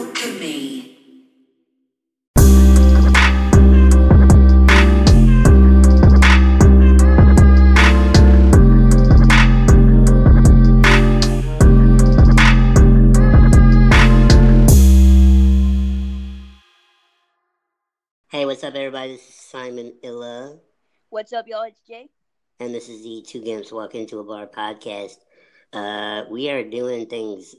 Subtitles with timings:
[0.00, 0.96] Alchemy.
[18.30, 19.12] Hey, what's up, everybody?
[19.12, 20.56] This is Simon Illa,
[21.08, 21.64] What's up, y'all?
[21.64, 22.08] It's Jay.
[22.60, 25.16] and this is the Two Games Walk Into a Bar podcast.
[25.72, 27.56] Uh, we are doing things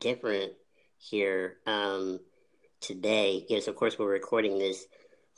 [0.00, 0.52] different
[0.98, 2.20] here um,
[2.80, 3.44] today.
[3.48, 4.84] Yes, of course, we're recording this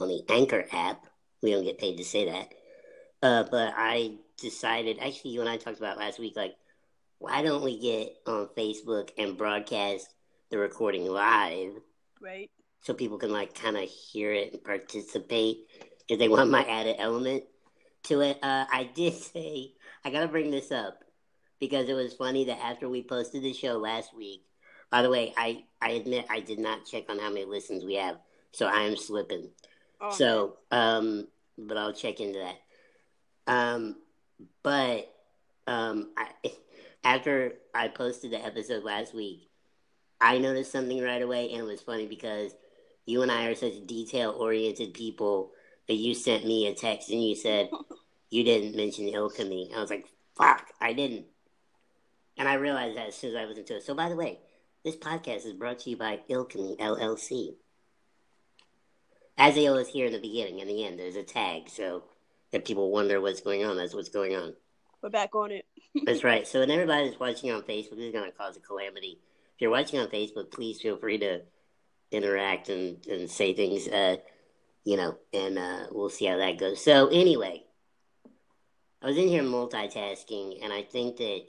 [0.00, 1.04] on the Anchor app.
[1.42, 2.48] We don't get paid to say that.
[3.22, 6.54] Uh, but I decided, actually, you and I talked about last week, like,
[7.18, 10.08] why don't we get on Facebook and broadcast
[10.50, 11.72] the recording live?
[12.20, 12.50] Right?
[12.80, 15.66] so people can like kind of hear it and participate
[16.08, 17.44] if they want my added element
[18.04, 18.38] to it.
[18.42, 19.72] Uh, I did say
[20.04, 21.04] I gotta bring this up
[21.60, 24.42] because it was funny that after we posted the show last week.
[24.90, 27.94] By the way, I I admit I did not check on how many listens we
[27.94, 28.18] have,
[28.52, 29.50] so I am slipping.
[30.00, 33.52] Oh, So, um, but I'll check into that.
[33.52, 33.96] Um,
[34.62, 35.12] but
[35.66, 36.28] um, I,
[37.04, 39.48] after I posted the episode last week,
[40.20, 42.52] I noticed something right away, and it was funny because
[43.06, 45.52] you and I are such detail-oriented people
[45.86, 47.70] that you sent me a text and you said
[48.30, 49.72] you didn't mention Alchemy.
[49.74, 51.26] I was like, "Fuck, I didn't,"
[52.36, 53.82] and I realized that as soon as I listened to it.
[53.84, 54.40] So, by the way,
[54.84, 57.54] this podcast is brought to you by Alchemy LLC
[59.38, 61.70] as they always hear in the beginning and the end, there's a tag.
[61.70, 62.02] So
[62.52, 64.54] if people wonder what's going on, that's what's going on.
[65.00, 65.64] we're back on it.
[66.04, 66.46] That's right.
[66.46, 69.18] So and everybody that's watching on Facebook, this is going to cause a calamity.
[69.54, 71.42] If you're watching on Facebook, please feel free to
[72.10, 74.16] interact and, and say things, uh,
[74.84, 76.84] you know, and uh, we'll see how that goes.
[76.84, 77.64] So anyway,
[79.02, 81.42] I was in here multitasking, and I think that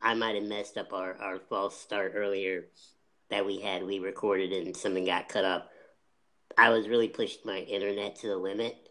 [0.00, 2.66] I might have messed up our, our false start earlier
[3.30, 3.84] that we had.
[3.84, 5.62] We recorded and something got cut off.
[6.56, 8.88] I was really pushing my internet to the limit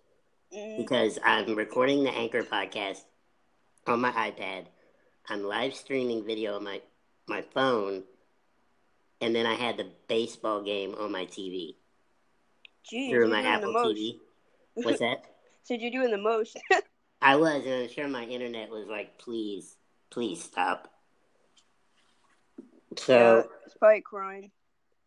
[0.54, 3.02] Mm, because I'm recording the Anchor podcast
[3.86, 4.68] on my iPad.
[5.28, 6.82] I'm live streaming video on my
[7.28, 8.04] my phone,
[9.20, 11.76] and then I had the baseball game on my TV
[12.90, 13.74] Geez, through my Apple.
[13.74, 14.20] TV.
[14.76, 15.24] What's that?
[15.64, 16.58] Said you're doing the most.
[17.22, 19.76] I was, and I'm sure my internet was like, "Please,
[20.10, 20.94] please stop."
[22.92, 24.52] Yeah, So it's probably crying.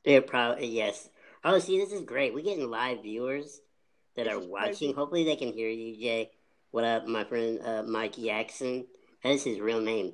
[0.05, 1.09] it probably yes.
[1.45, 2.35] Oh, see, this is great.
[2.35, 3.61] We're getting live viewers
[4.17, 4.95] that This are watching.
[4.95, 6.31] Hopefully, they can hear you, Jay.
[6.71, 8.87] What up, my friend uh, Mike Jackson?
[9.25, 10.13] That's his real name.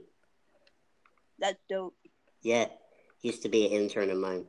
[1.39, 1.95] That's dope.
[2.43, 2.67] Yeah,
[3.23, 4.47] used to be an intern of mine.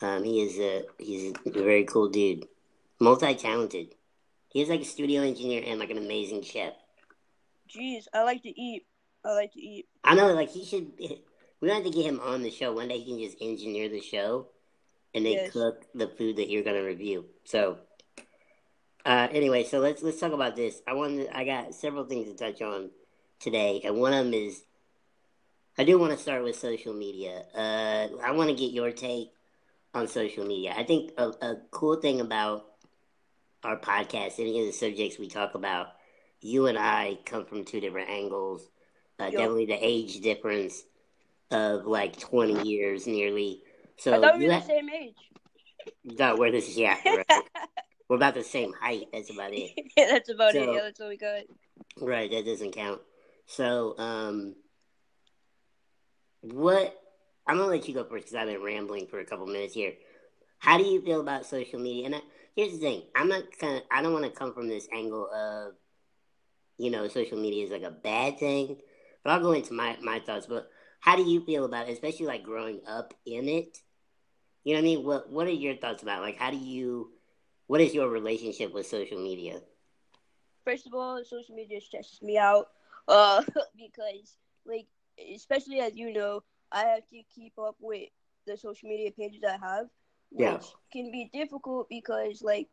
[0.00, 2.46] Um, he is a he's a very cool dude,
[3.00, 3.94] multi talented.
[4.48, 6.74] He's like a studio engineer and like an amazing chef.
[7.68, 8.86] Jeez, I like to eat.
[9.24, 9.86] I like to eat.
[10.04, 10.92] I know, like he should.
[11.64, 12.98] We have to get him on the show one day.
[12.98, 14.48] He can just engineer the show,
[15.14, 15.50] and then Yes.
[15.50, 17.24] cook the food that you're gonna review.
[17.44, 17.78] So,
[19.06, 20.82] uh, anyway, so let's let's talk about this.
[20.86, 22.90] I wanted, I got several things to touch on
[23.40, 24.62] today, and one of them is,
[25.78, 27.46] I do want to start with social media.
[27.54, 29.30] Uh, I want to get your take
[29.94, 30.74] on social media.
[30.76, 32.66] I think a, a cool thing about
[33.62, 35.94] our podcast, any of the subjects we talk about,
[36.42, 38.68] you and I come from two different angles.
[39.18, 39.32] Uh, Yup.
[39.32, 40.84] definitely the age difference
[41.54, 43.62] of like 20 years nearly.
[43.96, 45.14] So I thought we were the same age.
[46.04, 47.42] No, we're this, yeah, right.
[48.08, 49.06] we're about the same height.
[49.12, 49.70] That's about it.
[49.96, 50.68] yeah, that's about it.
[50.68, 51.42] Yeah, that's all we got.
[52.00, 53.00] Right, that doesn't count.
[53.46, 54.56] So, um,
[56.40, 56.98] what?
[57.46, 59.92] I'm gonna let you go first because I've been rambling for a couple minutes here.
[60.58, 62.06] How do you feel about social media?
[62.06, 62.20] And I,
[62.56, 63.82] here's the thing: I'm not kind of.
[63.90, 65.74] I don't want to come from this angle of,
[66.78, 68.78] you know, social media is like a bad thing.
[69.22, 70.46] But I'll go into my my thoughts.
[70.46, 70.70] But
[71.04, 73.82] how do you feel about it, especially like growing up in it?
[74.64, 75.04] You know what I mean?
[75.04, 76.22] What What are your thoughts about?
[76.22, 77.12] Like, how do you?
[77.66, 79.60] What is your relationship with social media?
[80.64, 82.68] First of all, social media stresses me out.
[83.08, 83.42] Uh,
[83.76, 84.86] because like,
[85.34, 88.08] especially as you know, I have to keep up with
[88.46, 89.88] the social media pages I have,
[90.30, 90.92] which Yeah.
[90.92, 92.68] can be difficult because like,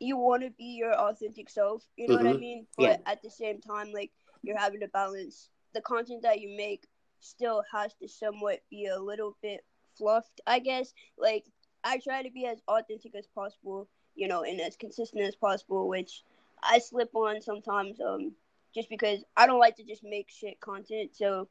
[0.00, 1.84] you want to be your authentic self.
[1.96, 2.38] You know what I Mhm.
[2.38, 2.66] mean?
[2.76, 2.96] But Yeah.
[3.06, 4.12] at the same time, like,
[4.42, 6.86] you're having to balance the content that you make.
[7.26, 9.64] Still has to somewhat be a little bit
[9.96, 10.92] fluffed, I guess.
[11.18, 11.44] Like,
[11.82, 15.88] I try to be as authentic as possible, you know, and as consistent as possible,
[15.88, 16.22] which
[16.62, 18.32] I slip on sometimes, um,
[18.74, 21.10] just because I don't like to just make shit content.
[21.14, 21.48] So,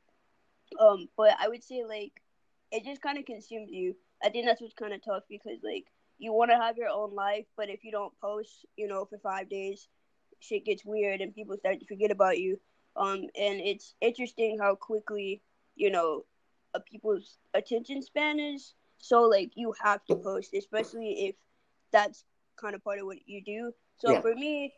[0.80, 2.22] um, but I would say like
[2.72, 3.96] it just kind of consumes you.
[4.24, 5.86] I think that's what's kind of tough because like
[6.18, 9.18] you want to have your own life, but if you don't post, you know, for
[9.20, 9.88] five days,
[10.40, 12.60] shit gets weird and people start to forget about you.
[12.96, 15.42] Um, and it's interesting how quickly,
[15.76, 16.26] you know,
[16.74, 18.74] a people's attention span is.
[18.98, 21.36] so like you have to post, especially if
[21.92, 22.24] that's
[22.58, 23.72] kind of part of what you do.
[23.98, 24.22] So Yeah.
[24.22, 24.74] for me,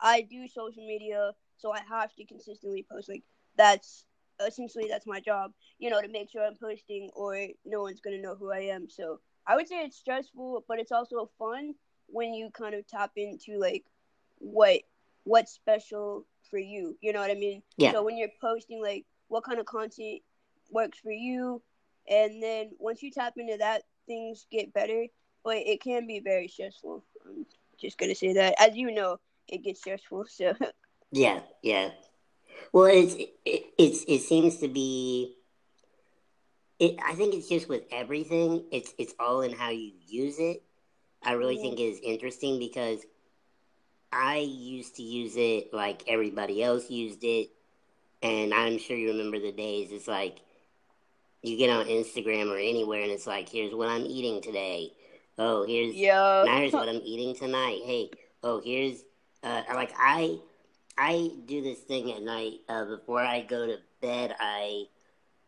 [0.00, 3.08] I do social media, so I have to consistently post.
[3.08, 3.22] Like
[3.56, 4.04] that's
[4.46, 8.20] essentially that's my job, you know, to make sure I'm posting, or no one's gonna
[8.20, 8.88] know who I am.
[8.88, 11.74] So I would say it's stressful, but it's also fun
[12.06, 13.84] when you kind of tap into like
[14.38, 14.80] what
[15.24, 16.96] what's special for you.
[17.00, 17.62] You know what I mean?
[17.76, 17.92] Yeah.
[17.92, 20.22] So when you're posting, like what kind of content
[20.72, 21.62] works for you,
[22.08, 25.06] and then once you tap into that, things get better.
[25.44, 27.04] But it can be very stressful.
[27.26, 27.46] I'm
[27.80, 30.26] just gonna say that, as you know, it gets stressful.
[30.28, 30.54] So
[31.12, 31.90] Yeah, yeah.
[32.72, 35.36] Well, it's it, it's it seems to be.
[36.78, 38.64] It, I think it's just with everything.
[38.72, 40.62] It's it's all in how you use it.
[41.22, 41.60] I really Mhm.
[41.62, 43.04] think is interesting because
[44.12, 47.50] I used to use it like everybody else used it,
[48.22, 49.90] and I'm sure you remember the days.
[49.92, 50.40] It's like
[51.42, 54.92] you get on Instagram or anywhere, and it's like, here's what I'm eating today.
[55.38, 57.80] Oh, here's yeah, now here's what I'm eating tonight.
[57.84, 58.10] Hey,
[58.42, 59.02] oh, here's
[59.42, 60.38] uh, like I
[60.96, 64.34] I do this thing at night uh, before I go to bed.
[64.38, 64.84] I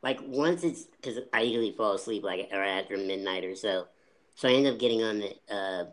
[0.03, 3.87] like once it's because I usually fall asleep like or after midnight or so,
[4.35, 5.85] so I end up getting on the uh,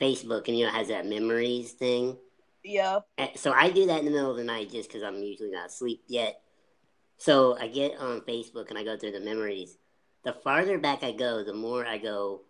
[0.00, 2.16] Facebook and you know it has that memories thing.
[2.64, 3.00] yeah,
[3.36, 5.66] So I do that in the middle of the night just because I'm usually not
[5.66, 6.40] asleep yet.
[7.18, 9.76] So I get on Facebook and I go through the memories.
[10.24, 12.42] The farther back I go, the more I go.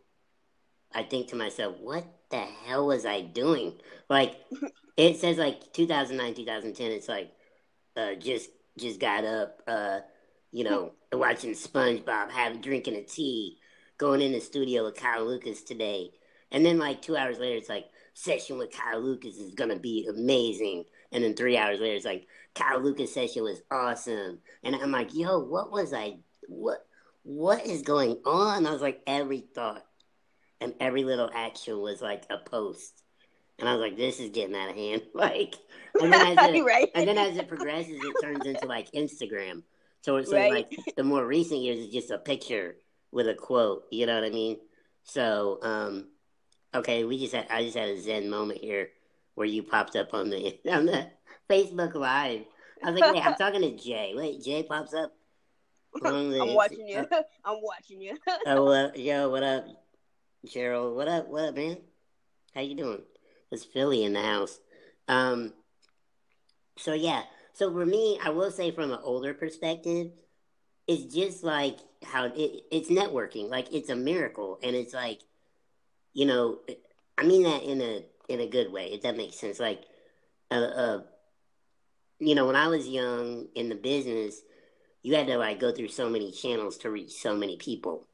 [0.95, 3.75] I think to myself, what the hell was I doing?
[4.09, 4.37] Like
[4.97, 6.91] it says like 2009, 2010.
[6.91, 7.33] It's like
[7.97, 10.01] uh, just just got up, uh,
[10.53, 13.59] you know, watching SpongeBob, having drinking a tea,
[13.97, 16.11] going in the studio with Kyle Lucas today,
[16.53, 20.07] and then like two hours later, it's like session with Kyle Lucas is gonna be
[20.09, 24.77] amazing, and then three hours later, it's like Kyle Lucas says she was awesome, and
[24.77, 26.19] I'm like, yo, what was I?
[26.49, 26.87] What
[27.23, 28.67] what is going on?
[28.67, 29.85] I was like, every thought
[30.61, 33.03] and every little action was like a post.
[33.59, 35.03] And I was like, this is getting out of hand.
[35.15, 35.57] Like,
[36.01, 39.63] and then as it, right, and then as it progresses, it turns into like Instagram.
[40.03, 40.51] So it's Right.
[40.51, 42.77] like the more recent years is just a picture
[43.11, 43.85] with a quote.
[43.91, 44.59] You know what I mean?
[45.03, 46.09] So, um,
[46.75, 48.91] okay, we just had, I just had a Zen moment here
[49.39, 51.07] where you popped up on the on the
[51.49, 52.43] Facebook Live.
[52.85, 54.13] I was like, wait, I'm talking to Jay.
[54.15, 55.13] Wait, Jay pops up.
[55.95, 56.09] the-
[56.43, 57.07] I'm watching you.
[57.45, 58.19] I'm watching you.
[58.47, 59.65] Oh, yo, what up,
[60.45, 60.97] Gerald?
[60.97, 61.29] What up?
[61.29, 61.79] What up, man?
[62.53, 63.03] How you doing?
[63.53, 64.59] It's Philly in the house.
[65.07, 65.55] Um,
[66.77, 70.11] so yeah, so for me, I will say from an older perspective,
[70.89, 73.49] it's just like how it, it's networking.
[73.49, 75.21] Like it's a miracle, and it's like,
[76.13, 76.59] you know,
[77.17, 78.93] I mean that in a in a good way.
[78.93, 79.59] If that makes sense.
[79.59, 79.83] Like,
[80.51, 81.01] uh, uh
[82.19, 84.43] you know, when I was young in the business,
[85.03, 88.07] you had to like go through so many channels to reach so many people.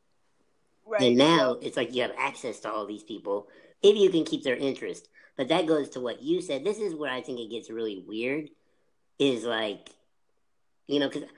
[0.87, 1.03] right.
[1.03, 3.49] And now it's like you have access to all these people
[3.83, 5.09] if you can keep their interest.
[5.37, 6.65] But that goes to what you said.
[6.65, 8.51] This is where I think it gets really weird.
[9.19, 9.91] Is like,
[10.87, 11.29] you know, because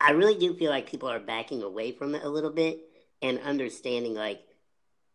[0.00, 2.80] I really do feel like people are backing away from it a little bit
[3.22, 4.40] and understanding, like,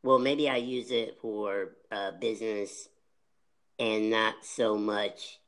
[0.04, 2.88] well, maybe I use it for uh, business
[3.80, 5.40] and not so much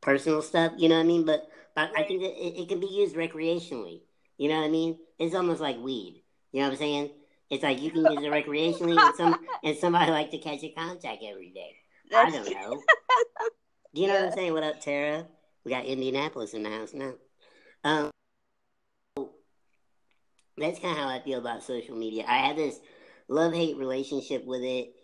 [0.00, 0.72] personal stuff.
[0.76, 1.24] You know what I mean?
[1.24, 4.02] But but I think that it, it can be used recreationally.
[4.38, 4.98] You know what I mean?
[5.18, 6.22] It's almost like weed.
[6.52, 7.10] You know what I'm saying?
[7.50, 10.70] It's like you can use it recreationally, and some and somebody like to catch a
[10.70, 11.76] contact every day.
[12.14, 12.82] I don't know.
[13.94, 14.52] Do you know what I'm saying?
[14.52, 15.26] What up, Tara?
[15.64, 17.12] We got Indianapolis in the house now.
[17.84, 18.10] Um,
[20.56, 22.24] that's kind of how I feel about social media.
[22.26, 22.78] I have this
[23.28, 24.94] love hate relationship with it,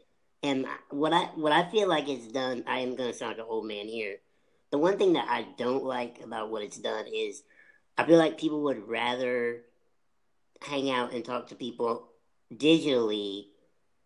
[0.43, 2.65] and what I what I feel like it's done.
[2.67, 4.17] I am to sound like an old man here.
[4.71, 7.43] The one thing that I don't like about what it's done is,
[7.97, 9.63] I feel like people would rather
[10.63, 12.09] hang out and talk to people
[12.55, 13.47] digitally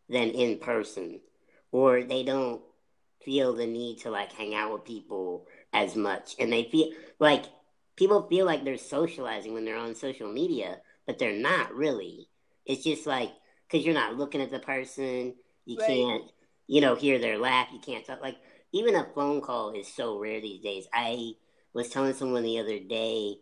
[0.09, 1.21] than in person,
[1.71, 2.62] or they don't
[3.25, 7.45] feel the need to like hang out with people as much, and they feel like
[7.97, 12.29] people feel like they're socializing when they're on social media, but they're not really.
[12.65, 13.31] It's just like
[13.67, 15.87] because you're not looking at the person, you Right.
[15.87, 16.25] can't,
[16.66, 18.21] you know, hear their laugh, you can't talk.
[18.21, 18.37] Like
[18.73, 20.87] even a phone call is so rare these days.
[20.92, 21.33] I
[21.73, 23.37] was telling someone the other day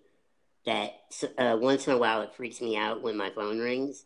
[0.67, 0.93] that
[1.39, 4.05] uh, once in a while it freaks me out when my phone rings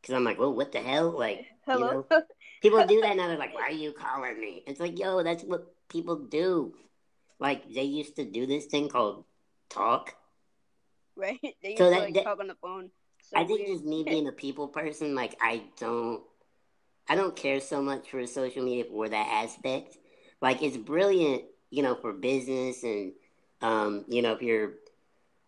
[0.00, 1.10] because I'm like, well, what the hell?
[1.16, 2.04] Like, Hello.
[2.10, 2.22] you know,
[2.62, 3.28] people do that now.
[3.28, 4.62] They're like, why are you calling me?
[4.66, 6.74] It's like, yo, that's what people do.
[7.38, 9.24] Like they used to do this thing called
[9.68, 10.14] talk.
[11.16, 11.38] right?
[11.62, 12.90] They used So to that- like that- talk on the phone.
[13.22, 13.70] So I think weird.
[13.72, 16.22] just me being a people person, like I don't,
[17.10, 19.98] I don't care so much for social media for that aspect.
[20.40, 23.14] Like it's brilliant, you know, for business and,
[23.60, 24.74] um, you know, if you're,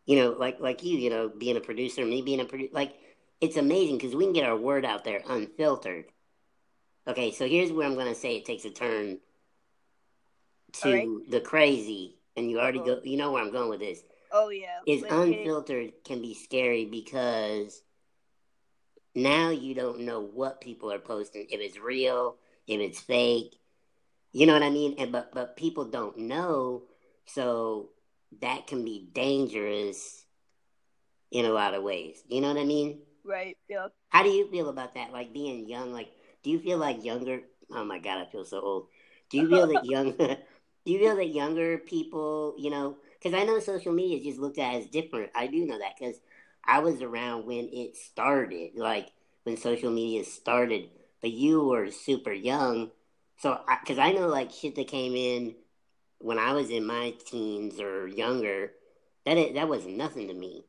[0.04, 2.96] you know, like like you, you know, being a producer, me being a producer, like
[3.40, 6.06] it's amazing because we can get our word out there unfiltered.
[7.06, 9.18] Okay, so here's where I'm going to say it takes a turn
[10.80, 11.30] to Alright.
[11.30, 12.96] the crazy, and you already Uh-oh.
[12.96, 13.00] go.
[13.04, 14.02] You know where I'm going with this.
[14.32, 14.80] Oh yeah.
[14.84, 17.82] Is unfiltered can be scary because
[19.14, 23.56] now you don't know what people are posting, if it's real, if it's fake.
[24.32, 24.94] You know what I mean?
[24.98, 26.82] And but but people don't know,
[27.26, 27.90] so
[28.40, 30.24] that can be dangerous
[31.30, 32.22] in a lot of ways.
[32.28, 33.00] You know what I mean?
[33.24, 33.56] Right.
[33.68, 33.88] Yeah.
[34.08, 35.12] How do you feel about that?
[35.12, 36.08] Like being young, like
[36.42, 37.40] do you feel like younger
[37.74, 38.86] oh my god, I feel so old.
[39.30, 43.44] Do you feel that young do you feel that younger people, you know, because I
[43.44, 45.30] know social media is just looked at as different.
[45.34, 46.16] I do know that because
[46.64, 49.08] I was around when it started, like
[49.44, 50.88] when social media started,
[51.20, 52.90] but you were super young.
[53.38, 55.54] So, because I, know like shit that came in
[56.18, 58.72] when I was in my teens or younger,
[59.26, 60.64] that it, that was nothing to me.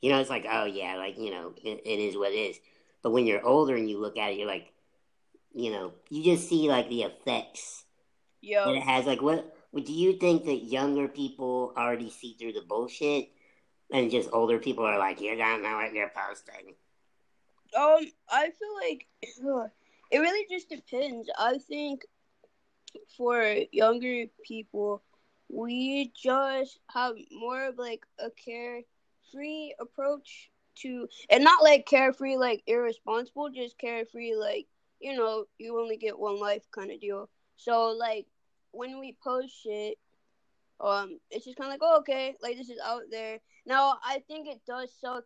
[0.00, 2.56] You know, it's like, oh yeah, like you know, it, it is what it is.
[3.02, 4.72] But when you're older and you look at it, you're like,
[5.54, 7.84] you know, you just see like the effects
[8.42, 8.68] that Yeah.
[8.70, 9.06] it has.
[9.06, 13.30] Like, what, what do you think that younger people already see through the bullshit,
[13.92, 16.74] and just older people are like, you don't know what you're posting?
[17.76, 19.06] Um, I feel like
[20.10, 21.28] it really just depends.
[21.38, 22.02] I think
[23.16, 25.02] for younger people,
[25.48, 32.62] we just have more of like a carefree approach to, and not like carefree like
[32.66, 34.66] irresponsible, just carefree like
[35.00, 37.28] you know you only get one life kind of deal.
[37.56, 38.26] So like
[38.72, 39.98] when we post shit,
[40.80, 43.38] um, it's just kind of like oh okay, like this is out there.
[43.66, 45.24] Now I think it does suck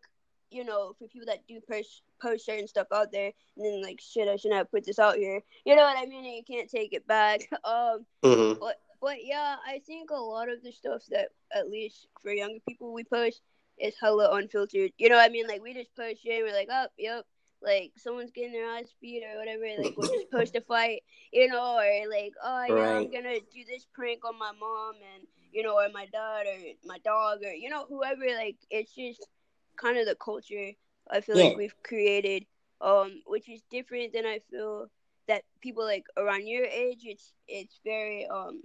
[0.51, 4.01] you know, for people that do post post certain stuff out there, and then like,
[4.01, 5.43] shit, I shouldn't have put this out here.
[5.65, 6.25] You know what I mean?
[6.25, 7.41] And you can't take it back.
[7.65, 8.59] Um, Mm-hmm.
[8.59, 12.59] but but yeah, I think a lot of the stuff that at least for younger
[12.69, 13.41] people we post
[13.79, 14.93] is hella unfiltered.
[14.99, 15.47] You know what I mean?
[15.47, 17.25] Like we just post shit, and we're like, oh, yep.
[17.63, 21.47] Like someone's getting their eyes beat or whatever, like we'll just post a fight, you
[21.49, 25.63] know, or like, oh yeah, I'm gonna do this prank on my mom and you
[25.63, 28.27] know, or my dad or my dog or you know, whoever.
[28.27, 29.29] Like it's just
[29.77, 30.73] kind of the culture
[31.11, 31.51] I feel Yeah.
[31.51, 32.47] like we've created,
[32.81, 34.89] um, which is different than I feel
[35.29, 37.01] that people like around your age.
[37.05, 38.63] It's it's very um,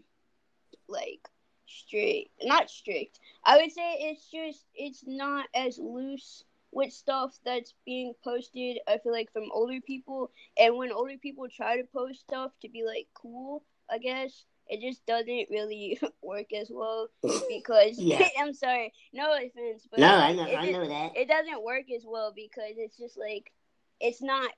[0.88, 1.30] like
[1.66, 3.20] strict, not strict.
[3.46, 8.80] I would say it's just it's not as loose with stuff that's being posted.
[8.88, 12.70] I feel like from older people, and when older people try to post stuff to
[12.70, 17.08] be like cool, I guess it just doesn't really work as well
[17.50, 18.28] because Yeah.
[18.40, 21.12] I'm sorry, no offense, but No, I know, it I just- that.
[21.16, 23.52] it doesn't work as well because it's just like
[24.00, 24.52] it's not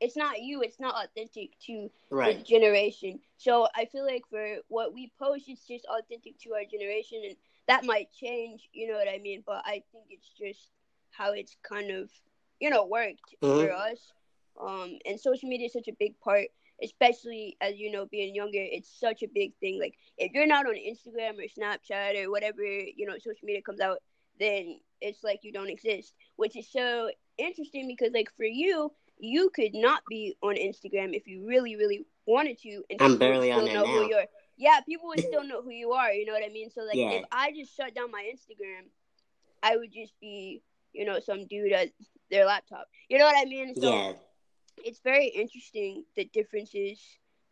[0.00, 2.44] it's not you it's not authentic to the Right.
[2.44, 7.20] generation so i feel like for what we post it's just authentic to our generation
[7.26, 7.34] and
[7.66, 10.70] that might change you know what i mean but i think it's just
[11.10, 12.08] how it's kind of
[12.60, 13.98] you know worked for us
[14.60, 16.46] um and social media is such a big part
[16.82, 20.66] especially as you know being younger it's such a big thing like if you're not
[20.66, 23.98] on instagram or snapchat or whatever you know social media comes out
[24.38, 29.50] then it's like you don't exist which is so interesting because like for you you
[29.54, 33.64] could not be on instagram if you really really wanted to and I'm barely on
[33.64, 34.08] there know who now.
[34.08, 36.70] you are yeah people would still know who you are you know what i mean
[36.70, 37.10] so like Yeah.
[37.10, 38.86] if i just shut down my instagram
[39.62, 41.88] i would just be you know some dude at
[42.30, 44.12] their laptop you know what i mean so yeah.
[44.84, 47.00] It's very interesting the differences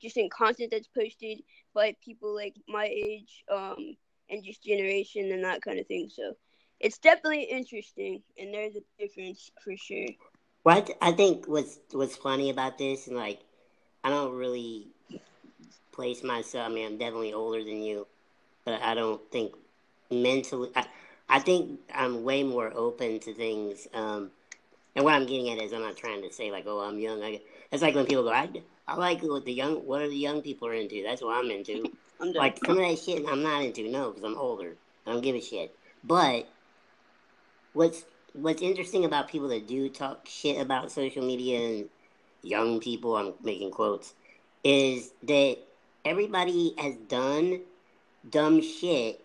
[0.01, 1.41] just in content that's posted
[1.75, 3.97] by people like my age um
[4.31, 6.33] and just generation and that kind of thing so
[6.81, 10.07] it's definitely interesting and there's a difference for sure
[10.65, 13.41] Well, I, I think what's what's funny about this, and like,
[14.05, 14.89] I don't really
[15.93, 16.71] place myself.
[16.71, 18.07] I mean, I'm definitely older than you,
[18.65, 19.55] but I don't think
[20.11, 20.71] mentally.
[20.77, 20.87] I,
[21.29, 23.89] I think I'm way more open to things.
[23.95, 24.31] Um,
[24.97, 27.23] and what I'm getting at is, I'm not trying to say like, oh, I'm young.
[27.23, 28.49] I, it's like when people go, I,
[28.89, 31.03] I like what the young, what are the young people are into.
[31.03, 31.85] That's what I'm into.
[32.21, 34.75] i'm Like some of that shit I'm not into, no, because I'm older.
[35.07, 35.77] I don't give a shit.
[36.03, 36.49] But
[37.75, 41.89] what's what's interesting about people that do talk shit about social media and
[42.43, 44.15] young people, I'm making quotes,
[44.65, 45.59] is that
[46.07, 47.61] everybody has done
[48.31, 49.23] dumb shit.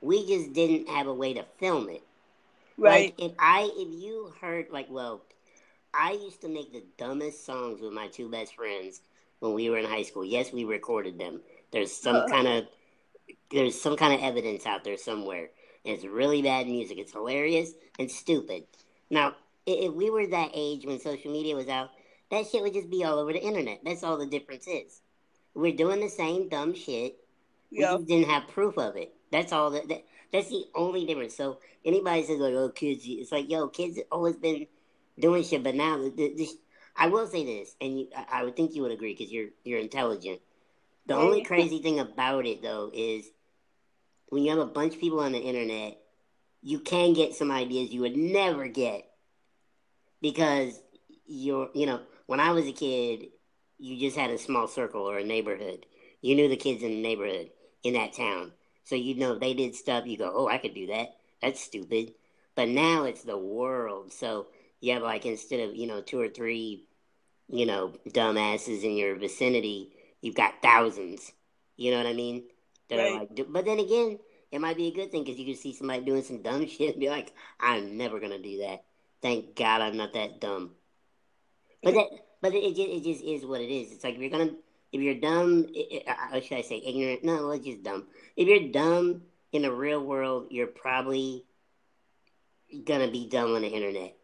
[0.00, 2.02] We just didn't have a way to film it.
[2.78, 5.24] Right Like if I if you heard like well,
[5.94, 9.02] I used to make the dumbest songs with my two best friends
[9.40, 10.24] when we were in high school.
[10.24, 11.42] Yes, we recorded them.
[11.72, 12.24] There's some Uh.
[12.24, 12.64] kind of
[13.50, 15.50] there's some kind of evidence out there somewhere.
[15.84, 16.98] It's really bad music.
[16.98, 18.64] It's hilarious and stupid.
[19.10, 21.90] Now, if we were that age when social media was out,
[22.30, 23.80] that shit would just be all over the internet.
[23.84, 25.02] That's all the difference is.
[25.54, 27.16] We're doing the same dumb shit.
[27.76, 29.14] We yeah just didn't have proof of it.
[29.30, 29.70] That's all.
[29.70, 31.36] That, that that's the only difference.
[31.36, 34.66] So anybody says like, "Oh, kids," it's like, yo, kids have always been
[35.18, 35.62] doing shit.
[35.62, 36.48] But now, the, the,
[36.96, 39.50] I will say this, and you, I, I would think you would agree because you're
[39.64, 40.40] you're intelligent.
[41.06, 43.26] The Yeah, only crazy thing about it though is
[44.28, 45.98] when you have a bunch of people on the internet,
[46.62, 49.04] you can get some ideas you would never get
[50.20, 50.80] because
[51.26, 53.26] you're you know when I was a kid,
[53.78, 55.86] you just had a small circle or a neighborhood.
[56.20, 57.50] You knew the kids in the neighborhood
[57.84, 58.52] in that town,
[58.88, 60.06] so you know they did stuff.
[60.06, 61.08] You go, oh, I could do that.
[61.42, 62.14] That's stupid.
[62.54, 64.46] But now it's the world, so
[64.80, 66.86] you have like instead of you know two or three,
[67.48, 69.92] you know, dumbasses in your vicinity,
[70.22, 71.32] you've got thousands.
[71.76, 72.44] You know what I mean?
[72.88, 73.28] That are Right.
[73.30, 74.18] like, but then again,
[74.50, 76.92] it might be a good thing because you can see somebody doing some dumb shit
[76.94, 78.84] and be like, I'm never gonna do that.
[79.20, 80.72] Thank God I'm not that dumb.
[81.82, 82.06] But that,
[82.40, 83.92] but it just, it just is what it is.
[83.92, 84.52] It's like if you're gonna,
[84.92, 85.66] if you're dumb,
[86.08, 87.24] or uh, should I say ignorant?
[87.24, 88.06] No, it's just dumb.
[88.36, 91.44] If you're dumb in the real world, you're probably
[92.84, 94.16] gonna be dumb on the internet.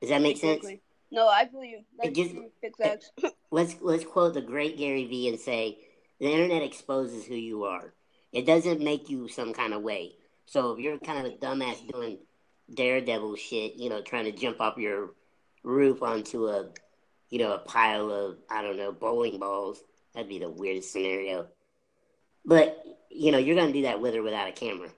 [0.00, 0.66] Does that make sense?
[1.10, 2.50] No, I believe that's just- true.
[3.22, 5.78] Uh, let's let's quote the great Gary Vee and say
[6.18, 7.92] the internet exposes who you are.
[8.32, 10.12] It doesn't make you some kind of way.
[10.46, 12.18] So if you're kind of a dumbass doing
[12.72, 15.10] daredevil shit, you know, trying to jump off your
[15.62, 16.70] roof onto a
[17.32, 21.46] you know, a pile of I don't know, bowling balls, that'd be the weirdest scenario.
[22.44, 24.90] But you know, you're gonna do that with or without a camera.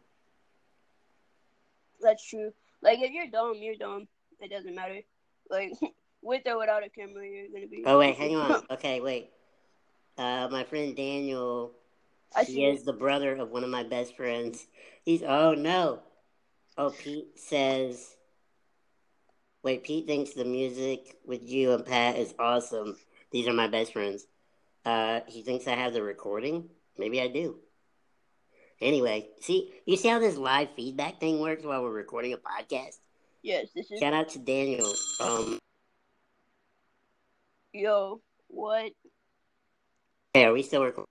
[2.01, 2.53] That's true.
[2.83, 4.09] Like if you're dumb, you're dumb.
[4.41, 4.99] It doesn't matter.
[5.49, 5.75] Like
[6.23, 7.85] with or without a camera, you're gonna be.
[7.87, 8.65] Oh wait, hang on.
[8.69, 9.31] Okay, wait.
[10.19, 11.71] Uh my friend Daniel
[12.35, 14.67] I He is the brother of one of my best friends.
[15.05, 16.01] He's oh no.
[16.77, 18.14] Oh Pete says
[19.65, 22.97] Wait, Pete thinks the music with you and Pat is awesome.
[23.33, 24.27] These are my best friends.
[24.85, 26.69] Uh he thinks I have the recording.
[26.99, 27.57] Maybe I do.
[28.81, 32.99] Anyway, see you see how this live feedback thing works while we're recording a podcast?
[33.43, 33.99] Yes, this is.
[34.01, 34.93] Shout out to Daniel.
[35.21, 35.59] Um
[37.73, 38.93] Yo, what?
[40.35, 41.09] hey, are we still recording?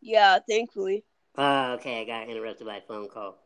[0.00, 1.04] Yeah, thankfully.
[1.36, 3.36] Oh, okay, I got interrupted by a phone call.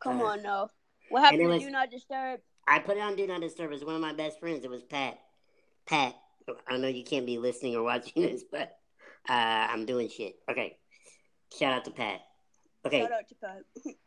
[0.00, 0.68] Come Uh, on now.
[1.08, 2.40] What happened it to was- Do Not Disturb?
[2.66, 3.72] I put it on Do Not Disturb.
[3.72, 4.64] It's one of my best friends.
[4.64, 5.18] It was Pat.
[5.86, 6.14] Pat,
[6.68, 8.78] I know you can't be listening or watching this, but
[9.28, 9.32] uh,
[9.70, 10.36] I'm doing shit.
[10.50, 10.76] Okay.
[11.58, 12.20] Shout out to Pat.
[12.86, 13.00] Okay.
[13.00, 13.94] Shout out to Pat.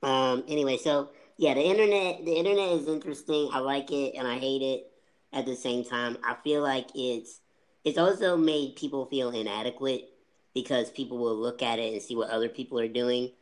[0.00, 0.44] Um.
[0.46, 2.24] Anyway, so yeah, the internet.
[2.24, 3.50] The internet is interesting.
[3.52, 4.92] I like it and I hate it
[5.32, 6.16] at the same time.
[6.22, 7.40] I feel like it's
[7.84, 10.08] it's also made people feel inadequate
[10.54, 13.32] because people will look at it and see what other people are doing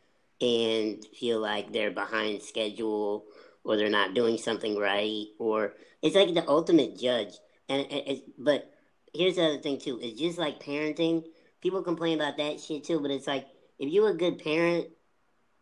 [0.41, 3.25] and feel like they're behind schedule
[3.67, 7.33] or they're not doing something right or it's like the ultimate judge.
[7.67, 8.71] And it's but
[9.13, 9.99] here's the other thing too.
[10.01, 11.25] It's just like parenting.
[11.61, 13.45] People complain about that shit too, but it's like
[13.77, 14.87] if you're a good parent,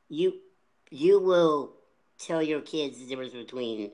[0.07, 0.33] you
[0.91, 1.73] you will
[2.19, 3.91] tell your kids the difference between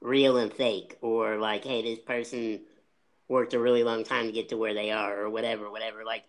[0.00, 2.60] real and fake or like hey this person
[3.28, 6.24] worked a really long time to get to where they are or whatever whatever like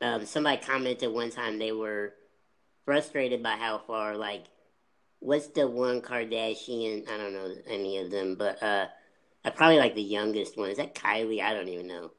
[0.00, 2.14] um, somebody commented one time they were
[2.84, 4.44] frustrated by how far like
[5.22, 8.86] what's the one kardashian i don't know any of them but uh
[9.44, 12.10] i probably like the youngest one is that kylie i don't even know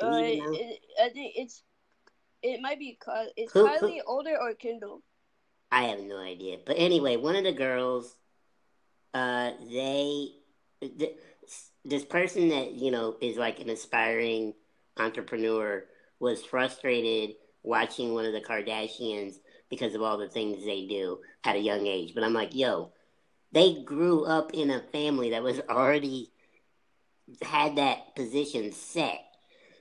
[0.00, 0.58] Do Uh, even know?
[0.58, 1.62] it, I think it's.
[2.42, 2.98] It might be
[3.36, 5.02] is Who- Kylie who- older or Kendall?
[5.72, 6.58] I have no idea.
[6.64, 8.16] But anyway, one of the girls,
[9.14, 10.28] uh, they,
[10.82, 11.16] th-
[11.84, 14.52] this person that, you know, is like an aspiring
[14.98, 15.84] entrepreneur
[16.20, 19.36] was frustrated watching one of the Kardashians
[19.74, 22.14] because of all the things they do at a young age.
[22.14, 22.92] But I'm like, yo,
[23.52, 26.30] they grew up in a family that was already
[27.42, 29.20] had that position set.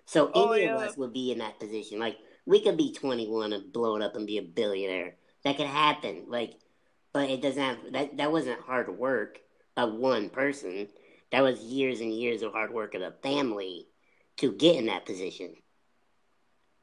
[0.06, 1.99] So oh, any Oh, of us would be in that position.
[1.99, 5.15] Like we could be 21 and blow it up and be a billionaire.
[5.43, 6.25] That could happen.
[6.27, 6.60] Like,
[7.13, 8.17] but it doesn't have that.
[8.17, 9.39] That wasn't hard work
[9.77, 10.89] of one person.
[11.32, 13.88] That was years and years of hard work of a family
[14.38, 15.56] to get in that position,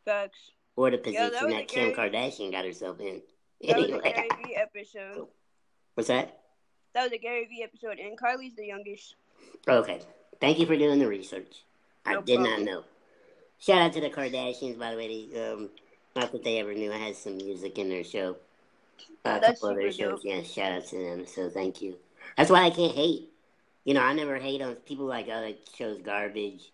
[0.05, 0.51] Facts.
[0.81, 3.21] Or the position that that Kim Gary- Kardashian got herself in.
[3.63, 5.27] That was a Gary Vee episode.
[5.95, 6.39] what's that?
[6.95, 9.17] That was a Gary Vee episode, and Carly's the youngest.
[9.69, 10.01] Okay.
[10.41, 11.63] Thank you for doing the research.
[12.07, 12.85] I No did not know.
[13.59, 15.29] Shout out to the Kardashians, by the way.
[15.31, 15.69] They, um,
[16.17, 18.37] not that they ever knew I had some music in their show.
[19.27, 20.21] Uh, a That's couple of their super shows.
[20.25, 21.27] Yeah, shout out to them.
[21.27, 21.97] So thank you.
[22.39, 23.29] That's why I can't hate.
[23.85, 26.73] You know, I never hate on people like, oh, that show's garbage.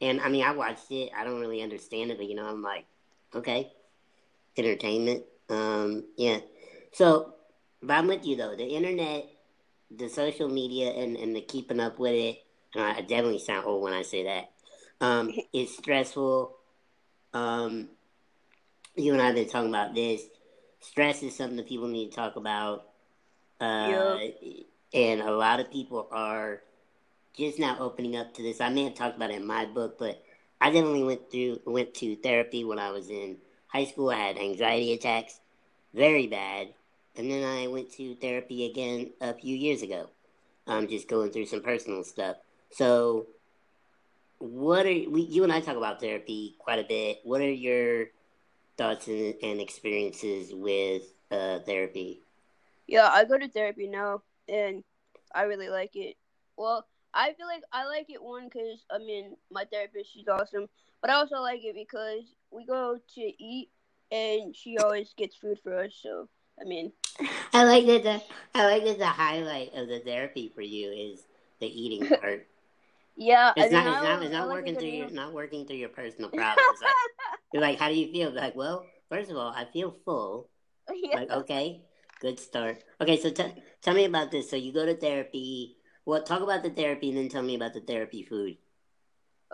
[0.00, 1.10] And I mean, I watched it.
[1.14, 2.86] I don't really understand it, but you know, I'm like,
[3.34, 3.72] okay,
[4.56, 5.24] entertainment.
[5.48, 6.38] Um, yeah.
[6.92, 7.34] So,
[7.82, 8.56] but I'm with you though.
[8.56, 9.26] The internet,
[9.90, 12.38] the social media, and and the keeping up with it.
[12.74, 14.50] And I definitely sound old when I say that.
[15.00, 16.56] Um, it's stressful.
[17.32, 17.88] Um,
[18.96, 20.22] you and I have been talking about this.
[20.80, 22.86] Stress is something that people need to talk about.
[23.60, 24.18] Uh,
[24.92, 26.60] and a lot of people are
[27.36, 28.60] just now opening up to this.
[28.60, 30.22] I may have talked about it in my book, but
[30.64, 34.08] I definitely went through went to therapy when I was in high school.
[34.08, 35.38] I had anxiety attacks,
[35.92, 36.68] very bad,
[37.16, 40.08] and then I went to therapy again a few years ago.
[40.66, 42.36] I'm um, just going through some personal stuff.
[42.70, 43.26] So,
[44.38, 47.20] what are we, you and I talk about therapy quite a bit?
[47.24, 48.06] What are your
[48.78, 52.22] thoughts and, and experiences with uh, therapy?
[52.86, 54.82] Yeah, I go to therapy now, and
[55.34, 56.16] I really like it.
[56.56, 60.68] Well, I feel like I like it one because I mean my therapist she's awesome,
[61.00, 63.70] but I also like it because we go to eat
[64.10, 65.92] and she always gets food for us.
[66.02, 66.28] So
[66.60, 66.92] I mean,
[67.52, 68.02] I like that.
[68.02, 68.22] The,
[68.54, 71.26] I like that the highlight of the therapy for you is
[71.60, 72.46] the eating part.
[73.16, 73.94] yeah, it's I not.
[73.94, 74.22] It's not.
[74.22, 75.10] It's not like working through your.
[75.10, 76.80] Not working through your personal problems.
[76.82, 76.94] like,
[77.52, 78.32] you're like, how do you feel?
[78.32, 80.48] Like, well, first of all, I feel full.
[80.94, 81.16] Yeah.
[81.20, 81.82] Like, okay,
[82.20, 82.84] good start.
[83.00, 84.50] Okay, so t- tell me about this.
[84.50, 87.74] So you go to therapy well, talk about the therapy and then tell me about
[87.74, 88.56] the therapy food.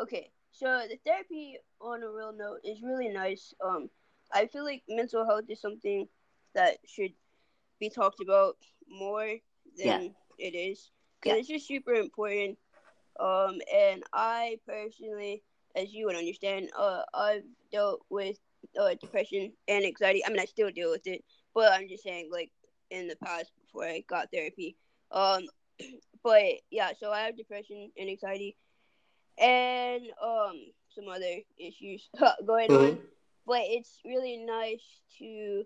[0.00, 3.54] Okay, so the therapy on a real note is really nice.
[3.64, 3.90] Um,
[4.32, 6.08] I feel like mental health is something
[6.54, 7.12] that should
[7.78, 8.56] be talked about
[8.88, 9.36] more
[9.76, 10.08] than yeah.
[10.38, 11.40] it is because yeah.
[11.40, 12.58] it's just super important.
[13.18, 15.42] Um, and I personally,
[15.76, 18.38] as you would understand, uh, I've dealt with
[18.80, 20.24] uh, depression and anxiety.
[20.24, 22.50] I mean, I still deal with it, but I'm just saying, like
[22.90, 24.76] in the past before I got therapy,
[25.12, 25.42] um,
[26.24, 28.56] but yeah, so I have depression and anxiety,
[29.38, 30.56] and um
[30.94, 32.08] some other issues
[32.46, 32.84] going mm-hmm.
[32.84, 32.98] on.
[33.46, 34.84] But it's really nice
[35.18, 35.64] to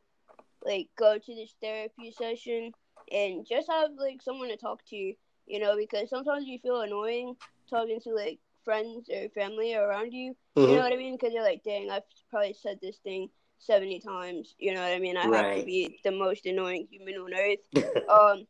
[0.65, 2.73] like go to this therapy session
[3.13, 7.35] and just have like someone to talk to, you know, because sometimes you feel annoying
[7.69, 10.35] talking to like friends or family around you.
[10.57, 10.71] Mm-hmm.
[10.71, 11.17] You know what I mean?
[11.17, 14.55] Because you're like, dang, I've probably said this thing 70 times.
[14.59, 15.17] You know what I mean?
[15.17, 15.45] I right.
[15.47, 17.85] have to be the most annoying human on earth.
[18.09, 18.47] um,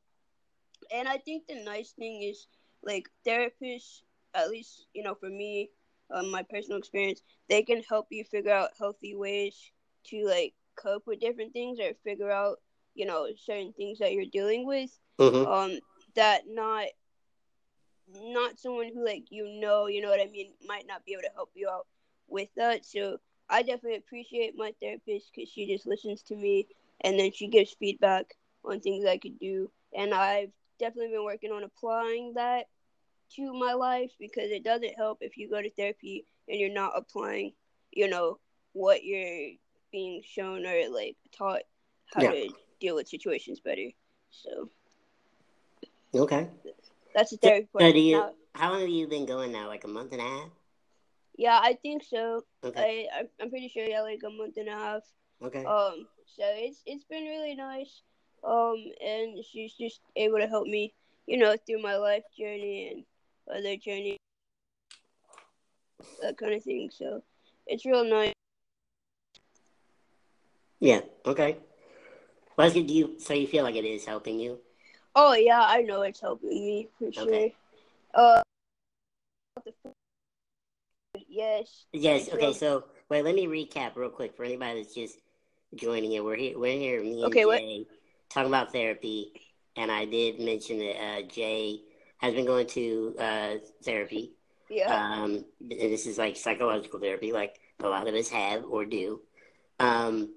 [0.92, 2.47] and I think the nice thing is
[2.83, 4.03] like therapists,
[4.35, 5.70] at least you know for me,
[6.11, 9.55] um, my personal experience, they can help you figure out healthy ways
[10.07, 12.59] to like cope with different things or figure out
[12.94, 14.90] you know certain things that you're dealing with.
[15.18, 15.51] Mm-hmm.
[15.51, 15.79] Um,
[16.16, 16.87] that not
[18.12, 21.23] not someone who like you know, you know what I mean, might not be able
[21.23, 21.87] to help you out
[22.29, 22.85] with that.
[22.85, 23.18] So
[23.49, 26.66] I definitely appreciate my therapist because she just listens to me
[27.01, 29.70] and then she gives feedback on things I could do.
[29.97, 32.66] And I've definitely been working on applying that
[33.37, 36.92] to my life because it doesn't help if you go to therapy and you're not
[36.94, 37.52] applying,
[37.90, 38.38] you know,
[38.72, 39.52] what you're
[39.92, 41.62] being shown or like taught
[42.12, 42.30] how yeah.
[42.30, 42.48] to
[42.80, 43.90] deal with situations better.
[44.30, 44.68] So
[46.14, 46.48] Okay.
[47.14, 49.66] That's a therapy so, so you, how long have you been going now?
[49.66, 50.50] Like a month and a half?
[51.37, 52.44] Yeah, I think so.
[52.62, 53.08] Okay.
[53.12, 55.02] I, I'm pretty sure yeah, like a month and a half.
[55.42, 55.64] Okay.
[55.64, 58.02] Um, so it's it's been really nice.
[58.44, 60.92] Um, and she's just able to help me,
[61.26, 63.04] you know, through my life journey and
[63.57, 64.18] other journey,
[66.20, 66.90] that kind of thing.
[66.92, 67.22] So
[67.66, 68.35] it's real nice.
[70.80, 71.00] Yeah.
[71.24, 71.57] Okay.
[72.57, 74.59] Well, do you so you feel like it is helping you?
[75.16, 77.22] Oh yeah, I know it's helping me for sure.
[77.22, 77.54] Okay.
[78.12, 78.42] Uh.
[81.28, 81.87] Yes.
[81.92, 82.28] Yes.
[82.28, 82.37] Okay.
[82.37, 82.54] Real...
[82.54, 85.18] So wait, let me recap real quick for anybody that's just
[85.74, 86.24] joining in.
[86.24, 86.59] We're here.
[86.59, 87.02] We're here.
[87.02, 87.46] Me and okay, Jay.
[87.46, 87.87] What?
[88.35, 89.33] Talking about therapy,
[89.77, 91.81] and I did mention that uh, Jay
[92.18, 94.33] has been going to uh, therapy.
[94.68, 94.92] Yeah.
[94.92, 99.20] Um, this is like psychological therapy, like a lot of us have or do.
[99.79, 100.35] Um,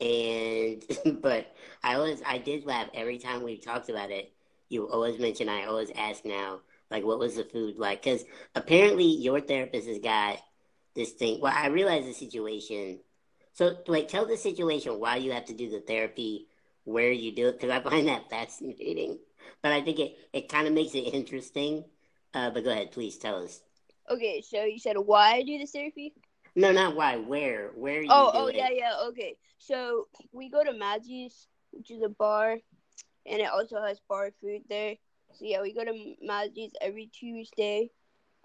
[0.00, 0.82] and
[1.20, 4.32] but I always I did laugh every time we talked about it.
[4.68, 6.60] You always mention I always ask now
[6.90, 10.38] like what was the food like because apparently your therapist has got
[10.94, 11.40] this thing.
[11.40, 13.00] Well, I realize the situation.
[13.52, 16.46] So like tell the situation why you have to do the therapy
[16.84, 19.18] where you do it because I find that fascinating.
[19.62, 21.84] But I think it, it kind of makes it interesting.
[22.32, 23.60] Uh, but go ahead, please tell us.
[24.08, 26.14] Okay, so you said why I do the therapy?
[26.56, 27.16] No, not why.
[27.16, 27.70] Where?
[27.74, 28.02] Where?
[28.02, 28.56] You oh, oh, it?
[28.56, 28.94] yeah, yeah.
[29.08, 32.52] Okay, so we go to Maggie's, which is a bar,
[33.26, 34.96] and it also has bar food there.
[35.34, 37.90] So yeah, we go to Maggie's every Tuesday,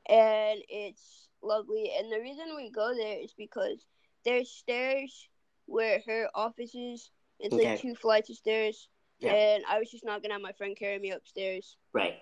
[0.08, 1.92] and it's lovely.
[1.98, 3.86] And the reason we go there is because
[4.24, 5.28] there's stairs
[5.66, 7.72] where her office is, it's okay.
[7.72, 8.90] like two flights of stairs.
[9.20, 9.34] Yeah.
[9.34, 11.78] And I was just not gonna have my friend carry me upstairs.
[11.94, 12.16] Right.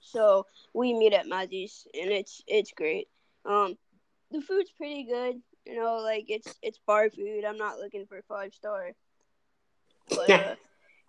[0.00, 3.08] So we meet at Maggie's and it's it's great.
[3.44, 3.76] Um
[4.30, 5.40] the food's pretty good.
[5.66, 7.44] You know, like it's it's bar food.
[7.44, 8.92] I'm not looking for five star.
[10.08, 10.54] But uh,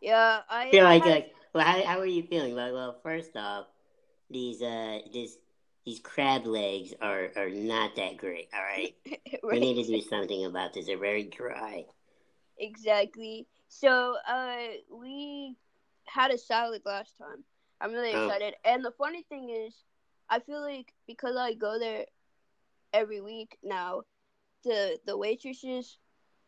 [0.02, 2.56] yeah, I feel like, like well how how are you feeling?
[2.56, 3.68] Like well first off,
[4.30, 5.38] these uh this
[5.86, 8.96] these crab legs are are not that great, all right?
[9.08, 9.40] right.
[9.44, 10.88] We need to do something about this.
[10.88, 11.86] They're very dry.
[12.60, 13.48] Exactly.
[13.70, 14.58] So uh,
[14.92, 15.56] we
[16.08, 17.44] had a salad last time,
[17.82, 18.26] I'm really Oh.
[18.26, 18.56] excited.
[18.66, 19.84] And the funny thing is,
[20.30, 22.06] I feel like because I go there
[22.94, 24.04] every week now,
[24.64, 26.00] the the waitresses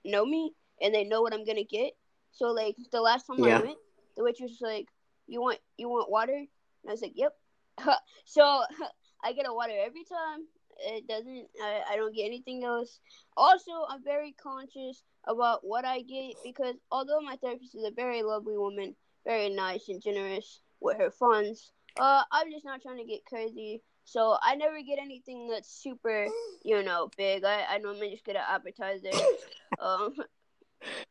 [0.05, 1.93] know me and they know what I'm gonna get.
[2.31, 3.57] So like the last time Yeah.
[3.57, 3.77] I went,
[4.17, 4.87] the waitress was like,
[5.27, 7.35] "You want you want water?" And I was like, "Yep."
[8.25, 8.61] so
[9.23, 10.47] I get a water every time.
[10.79, 11.47] It doesn't.
[11.61, 12.99] I, I don't get anything else.
[13.37, 18.23] Also, I'm very conscious about what I get because although my therapist is a very
[18.23, 23.05] lovely woman, very nice and generous with her funds, uh, I'm just not trying to
[23.05, 23.81] get crazy.
[24.05, 26.27] So I never get anything that's super,
[26.63, 27.43] you know, big.
[27.43, 29.11] I, I normally just get an appetizer.
[29.79, 30.15] um,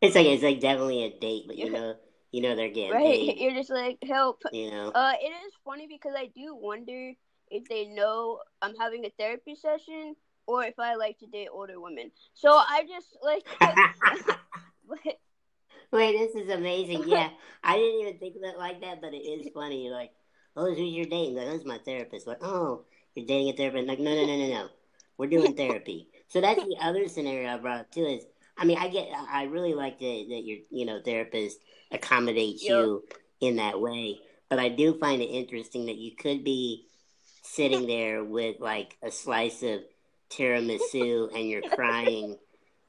[0.01, 1.95] It's like it's like definitely a date, but you know,
[2.33, 3.05] you know they're getting right?
[3.05, 3.37] paid.
[3.41, 4.43] You're just like help.
[4.53, 7.13] You know, Uh, it is funny because I do wonder
[7.51, 10.15] if they know I'm having a therapy session
[10.47, 12.11] or if I like to date older women.
[12.35, 13.47] So I just like.
[15.93, 17.05] wait, this is amazing.
[17.07, 17.29] Yeah,
[17.65, 19.85] I didn't even think of it like that, but it is funny.
[19.85, 20.13] You're like,
[20.57, 21.37] oh, who's your dating?
[21.37, 22.27] Like, who's my therapist?
[22.27, 23.89] Like, oh, you're dating a therapist?
[23.89, 24.69] Like, no, no, no, no, no.
[25.19, 26.09] We're doing therapy.
[26.29, 28.07] So that's the other scenario I brought up too.
[28.07, 28.25] Is
[28.57, 31.59] I mean, I get, I really like that that your, you know, therapist
[31.91, 32.71] accommodates Yep.
[32.71, 33.05] you
[33.41, 34.21] in that way.
[34.49, 36.87] But I do find it interesting that you could be
[37.43, 39.81] sitting there with like a slice of
[40.31, 42.37] tiramisu and you're crying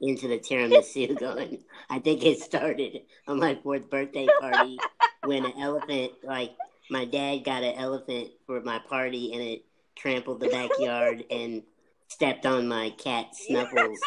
[0.00, 4.78] into the tiramisu going, I think it started on my fourth birthday party
[5.24, 6.52] when an elephant, like
[6.90, 9.64] my dad got an elephant for my party and it
[9.96, 11.62] trampled the backyard and
[12.08, 13.98] stepped on my cat Snuffles.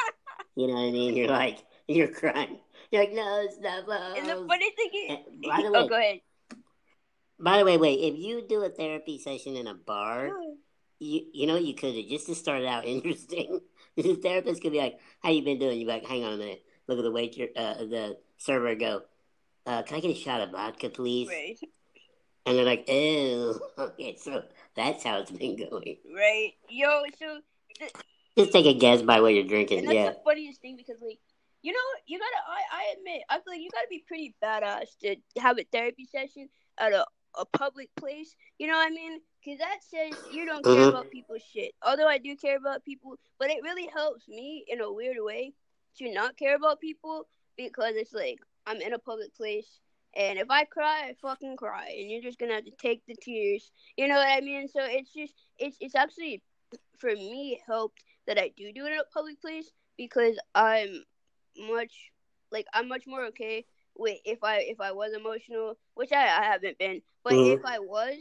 [0.55, 1.15] You know what I mean?
[1.15, 2.59] You're like, you're crying.
[2.91, 4.17] You're like, no, Snuffles.
[4.17, 5.17] and the funny thing is,
[5.49, 6.19] by the oh, way, go ahead.
[7.39, 10.29] by the way, wait, if you do a therapy session in a bar,
[10.99, 13.62] you you know you could just to start it out interesting.
[13.95, 16.63] the therapist could be like, "How you been doing?" You like, "Hang on a minute."
[16.88, 18.75] Look at the waiter, uh, the server.
[18.75, 19.01] Go,
[19.65, 21.58] uh, "Can I get a shot of vodka, please?" Right,
[22.45, 24.43] And they're like, "Oh, okay." So
[24.75, 25.97] that's how it's been going.
[26.13, 26.53] right.
[26.69, 27.39] Yo, so
[28.38, 29.89] Just take a guess by what you're drinking.
[29.89, 30.10] Yeah.
[30.10, 31.19] the funniest thing because like
[31.62, 34.97] you know you gotta I, I admit i feel like you gotta be pretty badass
[35.01, 37.05] to have a therapy session at a,
[37.39, 39.19] a public place you know what i mean?
[39.43, 40.89] Because that says you don't care Mhm.
[40.89, 41.73] about people's shit.
[41.85, 45.53] Although i do care about people but it really helps me in a weird way
[45.97, 49.79] to not care about people because it's like i'm in a public place
[50.15, 53.15] and if i cry i fucking cry and you're just gonna have to take the
[53.15, 53.71] tears.
[53.97, 54.67] You know what i mean?
[54.67, 56.41] So it's just it's it's actually
[56.97, 61.03] for me helped that i do do it in a public place because i'm
[61.57, 62.11] much
[62.51, 63.65] like I'm much more okay
[63.97, 67.58] if I if I was emotional, which I, I haven't been, but Mhm.
[67.58, 68.17] if I was,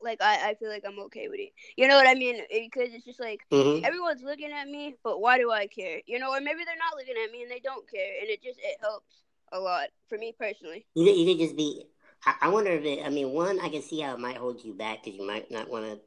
[0.00, 1.52] like I, I feel like I'm okay with it.
[1.76, 2.40] You know what I mean?
[2.50, 6.00] Because it's just like hmm everyone's looking at me, but why do I care?
[6.06, 8.42] You know, or maybe they're not looking at me and they don't care, and it
[8.42, 10.86] just it helps a lot for me personally.
[10.94, 11.86] You could, you could just be.
[12.24, 13.04] I, I wonder if it.
[13.04, 15.50] I mean, one, I can see how it might hold you back because you might
[15.50, 16.00] not want to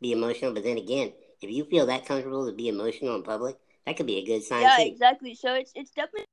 [0.00, 0.52] be emotional.
[0.52, 3.56] But then again, if you feel that comfortable to be emotional in public,
[3.86, 4.82] that could be a good sign Yeah, too.
[4.90, 5.34] exactly.
[5.34, 6.26] So it's it's definitely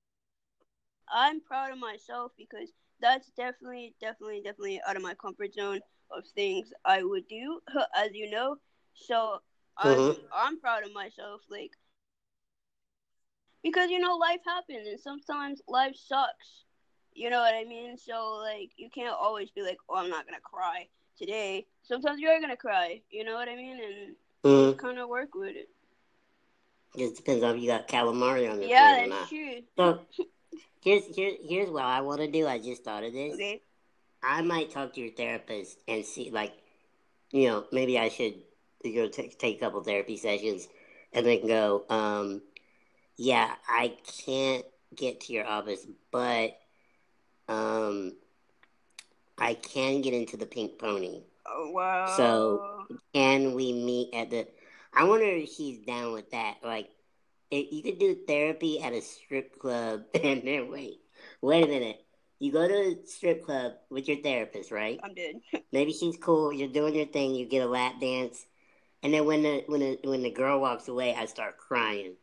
[1.12, 6.26] I'm proud of myself because that's definitely definitely definitely out of my comfort zone of
[6.36, 7.62] things I would do,
[7.96, 8.58] as you know.
[8.94, 9.40] So
[9.78, 10.28] I'm Mhm.
[10.32, 11.72] I'm proud of myself, like
[13.64, 16.66] because you know life happens and sometimes life sucks.
[17.14, 17.98] You know what I mean?
[17.98, 21.66] So like you can't always be like, oh, I'm not gonna cry today.
[21.84, 23.02] Sometimes you're gonna cry.
[23.10, 23.80] You know what I mean?
[23.84, 24.78] And Mhm.
[24.78, 25.70] kind of work with it.
[26.98, 29.30] Just depends on if you got calamari on your Yeah, plate or that's not.
[29.30, 29.62] true.
[29.78, 30.00] So
[30.88, 32.48] here's here, here's what I want to do.
[32.48, 33.34] I just thought of this.
[33.34, 33.62] Okay.
[34.24, 36.54] I might talk to your therapist and see, like,
[37.32, 38.36] you know, maybe I should
[38.84, 40.68] go t- take a couple therapy sessions
[41.14, 42.42] and then go, um,
[43.18, 43.96] yeah, I
[44.26, 46.58] can't get to your office, but
[47.50, 48.14] um,
[49.38, 51.24] I can get into the Pink Pony.
[51.46, 52.14] Oh wow.
[52.16, 54.48] So- Can we meet at the?
[54.94, 56.56] I wonder if she's down with that.
[56.64, 56.90] Like,
[57.52, 61.00] if you could do therapy at a strip club, and then wait,
[61.42, 62.04] wait a minute.
[62.40, 65.00] You go to a strip club with your therapist, right?
[65.04, 65.38] I'm dead.
[65.72, 66.54] Maybe she's cool.
[66.54, 67.34] You're doing your thing.
[67.34, 68.46] You get a lap dance,
[69.02, 72.16] and then when the when the when the girl walks away, I start crying.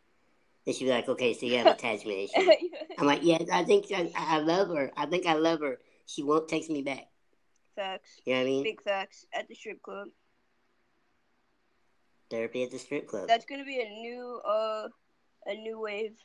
[0.66, 2.48] And she'd be like, "Okay, so you have attachment issues."
[2.96, 4.92] I'm like, "Yes, I think I, I love her.
[4.96, 5.78] I think I love her.
[6.06, 7.08] She won't text me back."
[7.74, 8.20] facts.
[8.24, 8.62] You know what I mean?
[8.64, 10.08] Big facts at the strip club.
[12.30, 13.28] Therapy at the strip club.
[13.28, 14.88] That's gonna be a new uh
[15.46, 16.16] a new wave.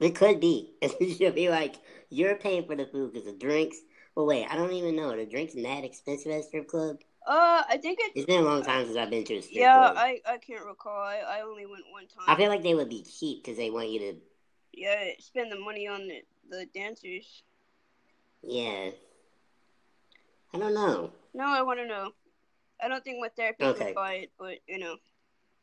[0.00, 0.74] It could be.
[0.82, 1.76] It should be like
[2.10, 3.78] you're paying for the food because the drinks.
[4.14, 5.10] Well, wait, I don't even know.
[5.10, 6.98] Are the drinks that expensive at a strip club?
[7.26, 9.56] Uh, I think it's It's been a long time since I've been to a strip
[9.56, 9.72] yeah.
[9.72, 9.94] club.
[9.96, 11.00] I I can't recall.
[11.02, 12.24] I, I only went one time.
[12.28, 14.14] I feel like they would be cheap because they want you to.
[14.72, 17.42] yeah, spend the money on the the dancers.
[18.42, 18.90] Yeah.
[20.52, 21.10] I don't know.
[21.34, 22.12] No, I want to know.
[22.82, 23.86] I don't think my therapist Okay.
[23.86, 24.96] would buy it, but you know,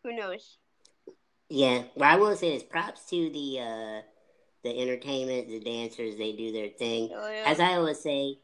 [0.04, 0.58] who knows?
[1.52, 4.02] Yeah, well, I will say this: props to the uh,
[4.64, 6.16] the entertainment, the dancers.
[6.18, 7.10] They do their thing.
[7.14, 7.44] Oh, yeah.
[7.46, 8.38] As I always say,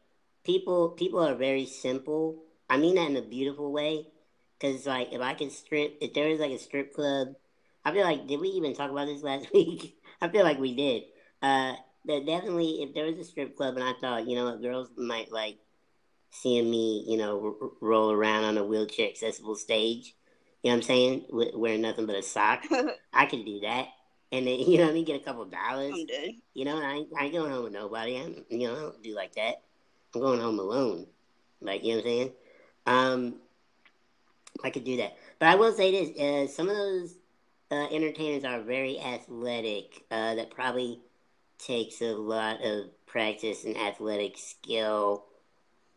[0.44, 2.42] people people are very simple.
[2.68, 4.08] I mean that in a beautiful way.
[4.60, 7.28] Cause like if I could strip, if there was like a strip club,
[7.82, 9.96] I feel like did we even talk about this last week?
[10.20, 11.04] I feel like we did.
[11.40, 14.60] Uh, that definitely if there was a strip club and I thought you know what
[14.60, 15.56] girls might like
[16.30, 20.14] seeing me you know r- roll around on a wheelchair accessible stage.
[20.62, 21.24] You know what I'm saying?
[21.30, 22.64] W- wearing nothing but a sock.
[23.12, 23.88] I could do that.
[24.32, 25.04] And then, you know what I mean?
[25.04, 25.94] Get a couple dollars.
[25.94, 26.30] I'm dead.
[26.54, 28.16] You know, I, ain't- I ain't going home with nobody.
[28.18, 29.62] I'm, you know, I don't do like that.
[30.14, 31.06] I'm going home alone.
[31.60, 32.32] Like, you know what I'm saying?
[32.86, 33.34] Um,
[34.64, 35.16] I could do that.
[35.38, 37.14] But I will say this: uh, some of those
[37.70, 40.02] uh, entertainers are very athletic.
[40.10, 41.00] Uh, that probably
[41.58, 45.24] takes a lot of practice and athletic skill.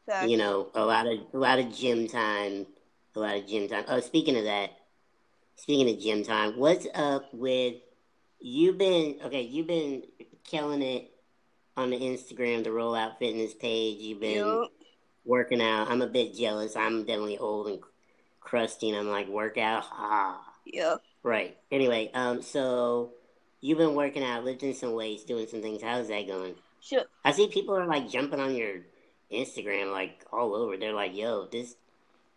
[0.06, 0.30] Facts.
[0.30, 2.68] You know, a lot of a lot of gym time.
[3.16, 3.84] A lot of gym time.
[3.88, 4.72] Oh, speaking of that,
[5.56, 7.76] speaking of gym time, what's up with
[8.40, 9.42] you've been okay?
[9.42, 10.04] You've been
[10.46, 11.12] killing it
[11.76, 13.98] on the Instagram, the Rollout Fitness page.
[14.00, 14.72] You've been Yup.
[15.26, 15.90] working out.
[15.90, 16.76] I'm a bit jealous.
[16.78, 17.80] I'm definitely old and
[18.40, 19.84] crusty, and I'm like workout.
[19.92, 20.96] Ah, Yeah.
[21.24, 21.58] right.
[21.70, 23.12] Anyway, um, so
[23.60, 25.82] you've been working out, lifting some weights, doing some things.
[25.84, 26.56] How's that going?
[26.80, 27.04] Sure.
[27.26, 28.78] I see people are like jumping on your
[29.32, 30.78] Instagram like all over.
[30.78, 31.76] They're like, "Yo, this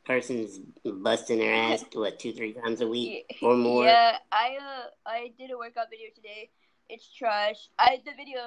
[0.04, 5.08] person's busting their ass what two, three times a week or more." Yeah, I uh
[5.08, 6.50] I did a workout video today.
[6.88, 7.68] It's trash.
[7.78, 8.40] I the video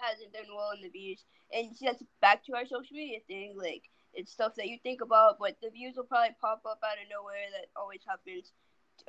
[0.00, 3.54] hasn't done well in the views, and see that's back to our social media thing.
[3.56, 3.84] Like
[4.14, 7.08] it's stuff that you think about, but the views will probably pop up out of
[7.10, 7.46] nowhere.
[7.52, 8.52] That always happens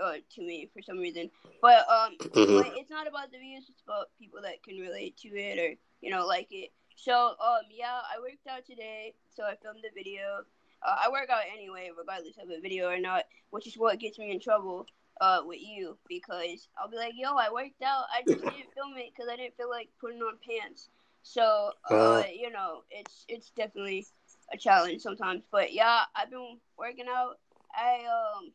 [0.01, 1.29] uh, to me for some reason.
[1.61, 3.65] But um, it's not about the views.
[3.69, 6.71] It's about people that can relate to it or you know like it.
[6.95, 9.13] So um yeah, I worked out today.
[9.35, 10.43] So I filmed the video.
[10.81, 14.17] Uh, I work out anyway, regardless of a video or not, which is what gets
[14.19, 14.87] me in trouble
[15.21, 18.05] uh, with you because I'll be like, "Yo, I worked out.
[18.13, 20.89] I just didn't film it because I didn't feel like putting on pants."
[21.23, 24.07] So uh, you know, it's it's definitely
[24.53, 25.43] a challenge sometimes.
[25.51, 27.39] But yeah, I've been working out.
[27.73, 28.51] I um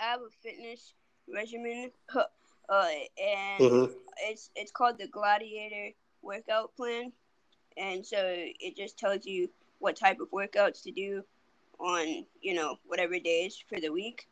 [0.00, 0.94] I have a fitness
[1.32, 2.88] regimen, uh,
[3.22, 3.94] and Mhm.
[4.28, 7.12] it's it's called the Gladiator workout plan,
[7.76, 11.24] and so it just tells you what type of workouts to do
[11.78, 14.28] on you know whatever days for the week,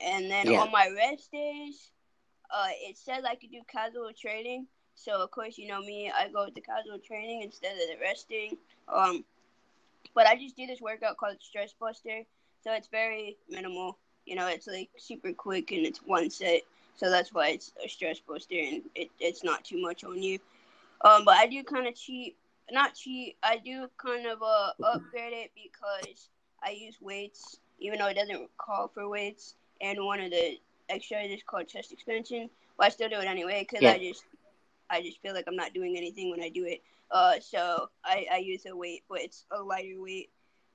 [0.00, 0.60] and then Yeah.
[0.60, 1.90] on my rest days,
[2.50, 4.66] uh, it says I could do casual training.
[4.94, 7.96] So of course you know me, I go with the casual training instead of the
[8.00, 8.56] resting.
[8.88, 9.24] Um,
[10.14, 12.22] but I just do this workout called Stress Buster,
[12.62, 13.98] so it's very minimal.
[14.26, 16.62] You know, it's like super quick and it's one set.
[16.96, 20.38] So that's why it's a stress buster and it, it's not too much on you.
[21.04, 22.36] Um, but I do kind of cheat,
[22.70, 23.36] not cheat.
[23.42, 26.28] I do kind of uh upgrade it because
[26.62, 29.54] I use weights, even though it doesn't call for weights.
[29.80, 32.50] And one of the exercises called chest expansion.
[32.78, 33.92] But I still do it anyway because Yeah.
[33.92, 34.24] I just
[34.90, 36.82] I just feel like I'm not doing anything when I do it.
[37.10, 40.30] Uh, so I, I use a weight, but it's a lighter weight.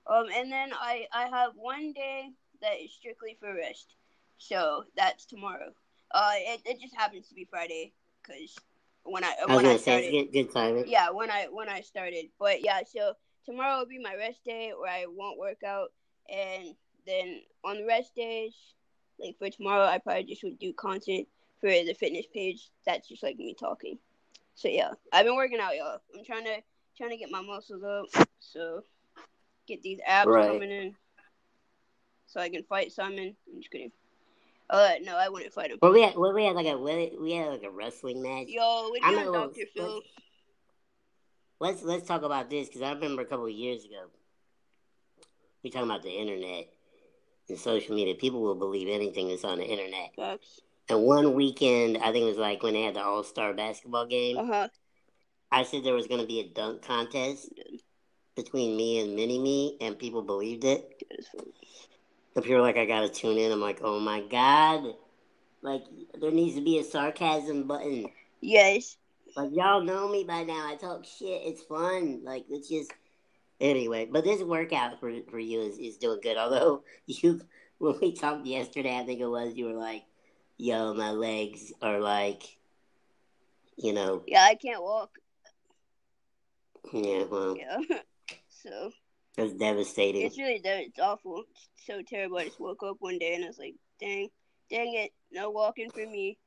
[0.08, 2.30] Um, and then I, I have one day
[2.62, 3.95] that is strictly for rest.
[4.38, 5.71] So that's tomorrow.
[6.12, 8.56] Uh, it, it just happens to be Friday because
[9.12, 10.88] when I I when I gonna say started, good, good timing.
[10.88, 12.26] yeah, when I when I started.
[12.39, 13.13] But yeah, so
[13.45, 15.91] tomorrow will be my rest day where I won't work out,
[16.32, 18.54] and then on the rest days,
[19.19, 21.28] like for tomorrow, I probably just would do content
[21.60, 22.69] for the fitness page.
[22.86, 23.98] That's just like me talking.
[24.56, 26.00] So yeah, I've been working out, y'all.
[26.17, 26.62] I'm trying to
[26.98, 28.84] trying to get my muscles up, so
[29.67, 30.52] get these abs Right.
[30.52, 30.95] coming in,
[32.28, 33.36] so I can fight Simon.
[33.54, 33.91] I'm just kidding.
[34.70, 35.80] Uh, no, I wouldn't fight him.
[35.82, 38.48] Well, we had, well, we had like a we had like a wrestling match.
[38.48, 38.62] Yo,
[39.04, 40.02] I you Doctor let's- Phil?
[41.60, 44.06] Let's let's talk about this because I remember a couple of years ago.
[45.64, 46.70] We talking about the internet
[47.50, 48.16] and social media.
[48.16, 50.16] People will believe anything that's on the internet.
[50.16, 50.62] Facts.
[50.88, 54.06] And one weekend, I think it was like when they had the All Star basketball
[54.06, 54.38] game.
[54.38, 54.68] Uh huh.
[55.52, 57.50] I said there was going to be a dunk contest
[58.36, 61.04] between me and Mini Me, and people believed it.
[62.36, 64.94] If you're like, I gotta tune in, I'm like, oh my god,
[65.62, 65.84] like
[66.19, 68.06] there needs to be a sarcasm button.
[68.42, 68.98] Yes.
[69.36, 70.67] Like y'all know me by now.
[70.67, 71.42] I talk shit.
[71.46, 72.21] It's fun.
[72.23, 72.92] Like it's just
[73.60, 74.08] anyway.
[74.12, 76.38] But this workout for for you is, is doing good.
[76.38, 77.42] Although you
[77.80, 80.04] when we talked yesterday, I think it was you were like,
[80.58, 82.44] "Yo, my legs are like,
[83.77, 85.17] you know, Yeah, I can't walk.
[86.94, 87.80] yeah, well, Yeah.
[88.50, 88.92] so
[89.38, 91.44] it's devastating." it's really de- it's awful.
[91.52, 92.38] It's so terrible.
[92.38, 94.30] I just woke up one day and I was like, dang,
[94.69, 96.38] dang it, no walking for me.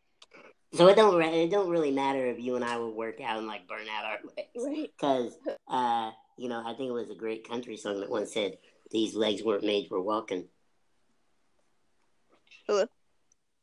[0.75, 3.37] So it don't re- it don't really matter if you and I would work out
[3.39, 4.49] and like burn out our legs.
[4.57, 4.91] Right.
[4.97, 5.37] Because
[5.69, 8.57] uh, you know, I think it was a great country song that once said,
[8.91, 10.49] "These legs weren't made for walking."
[12.67, 12.87] Hello?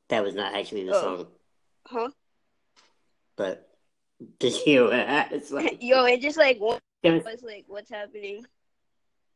[0.09, 1.01] That was not actually the Oh.
[1.01, 1.28] song,
[1.88, 2.09] Huh?
[3.36, 3.67] but
[4.39, 5.78] did you it's like?
[5.82, 6.80] Yo, it just like was
[7.41, 8.45] like what's happening?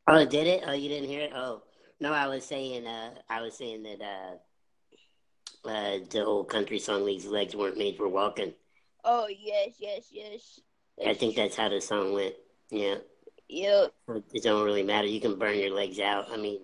[0.07, 0.63] Oh, did it?
[0.65, 1.31] Oh, you didn't hear it?
[1.33, 1.61] Oh,
[1.99, 7.05] no, I was saying, uh, I was saying that, uh, uh, the old country song,
[7.05, 8.53] These Legs Weren't Made for Walking.
[9.05, 10.59] Oh yes, yes, yes.
[11.05, 12.35] I think that's how the song went.
[12.69, 12.95] Yeah.
[13.49, 15.07] Yeah, It don't really matter.
[15.07, 16.27] You can burn your legs out.
[16.31, 16.61] I mean,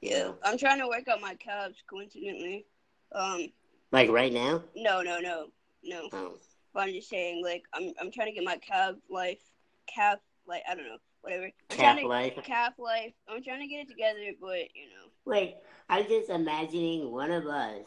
[0.00, 0.32] yeah.
[0.44, 1.76] I'm trying to work out my calves.
[1.88, 2.66] Coincidentally,
[3.12, 3.46] um,
[3.92, 4.62] like right now.
[4.76, 5.46] no, no, no,
[5.84, 6.08] no.
[6.12, 6.34] Oh,
[6.74, 9.38] But I'm just saying, like, I'm I'm trying to get my calf life,
[9.86, 11.44] calf like I don't know, whatever.
[11.44, 12.32] I'm calf trying to, life.
[12.44, 13.12] calf life.
[13.28, 15.56] I'm trying to get it together, but you know, Wait,
[15.88, 17.86] I'm just imagining one of us,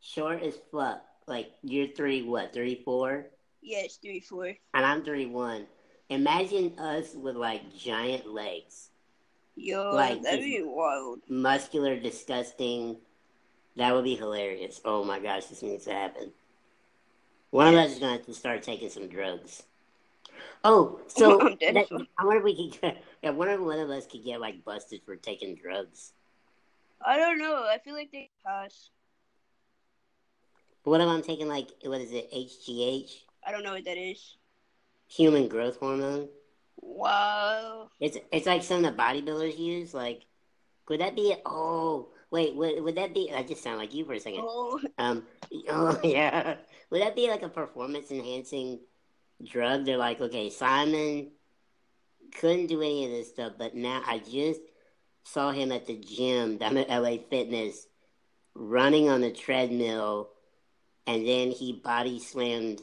[0.00, 1.02] short as fuck.
[1.26, 3.26] Like you're three, what, three, four,
[3.62, 4.46] yes, three, four.
[4.74, 5.66] and I'm three, one.
[6.10, 8.90] Imagine us with like giant legs,
[9.56, 11.20] Yo, Like, that'd be wild.
[11.28, 12.96] muscular, disgusting.
[13.76, 14.80] That would be hilarious.
[14.84, 16.32] Oh my gosh, this needs to happen.
[17.50, 19.62] One of us is gonna have to start taking some drugs.
[20.64, 23.02] Oh, so that- I wonder if we could get.
[23.22, 26.12] Yeah, I wonder if one of us could get like busted for taking drugs.
[27.04, 27.54] I don't know.
[27.64, 28.90] I feel like they pass.
[30.84, 33.10] What if I'm taking like what is it, HGH,
[33.46, 34.36] I don't know what that is.
[35.08, 36.28] human growth hormone?
[36.76, 37.88] Wow.
[38.00, 39.94] It's it's like some of the bodybuilders use.
[39.94, 40.26] Like,
[40.86, 41.34] could that be?
[41.46, 43.32] Oh, wait, would would that be?
[43.34, 44.40] I just sound like you for a second.
[44.42, 45.26] Oh, Um,
[45.70, 46.56] oh yeah,
[46.90, 48.80] would that be like a performance enhancing
[49.42, 49.84] drug?
[49.84, 51.30] They're like, okay, Simon
[52.34, 54.60] couldn't do any of this stuff, but now I just
[55.24, 57.86] saw him at the gym down at LA Fitness,
[58.54, 60.30] running on the treadmill,
[61.06, 62.82] and then he body slammed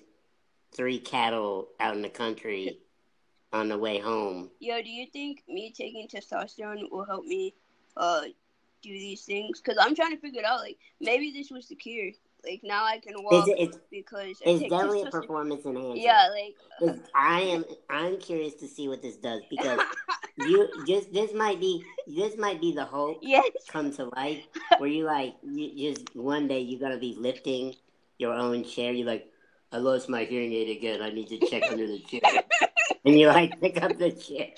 [0.74, 2.80] three cattle out in the country
[3.54, 4.50] on the way home.
[4.60, 7.54] yo, do you think me taking testosterone will help me
[7.98, 8.22] uh
[8.82, 9.60] do these things?
[9.60, 10.60] Cause I'm trying to figure it out.
[10.60, 12.12] Like maybe this was the cure.
[12.44, 16.02] Like now I can walk It's, it's, because it's definitely a performance enhancer.
[16.02, 19.80] Yeah, like I am I'm curious to see what this does because
[20.38, 23.46] you just this might be this might be the hope yes.
[23.70, 24.44] come to life
[24.80, 27.76] where you like you just one day you're gonna be lifting
[28.18, 28.92] your own chair.
[28.92, 29.28] You're like,
[29.72, 31.02] I lost my hearing aid again.
[31.02, 32.22] I need to check under the chair,
[33.06, 34.50] and you like pick up the chair.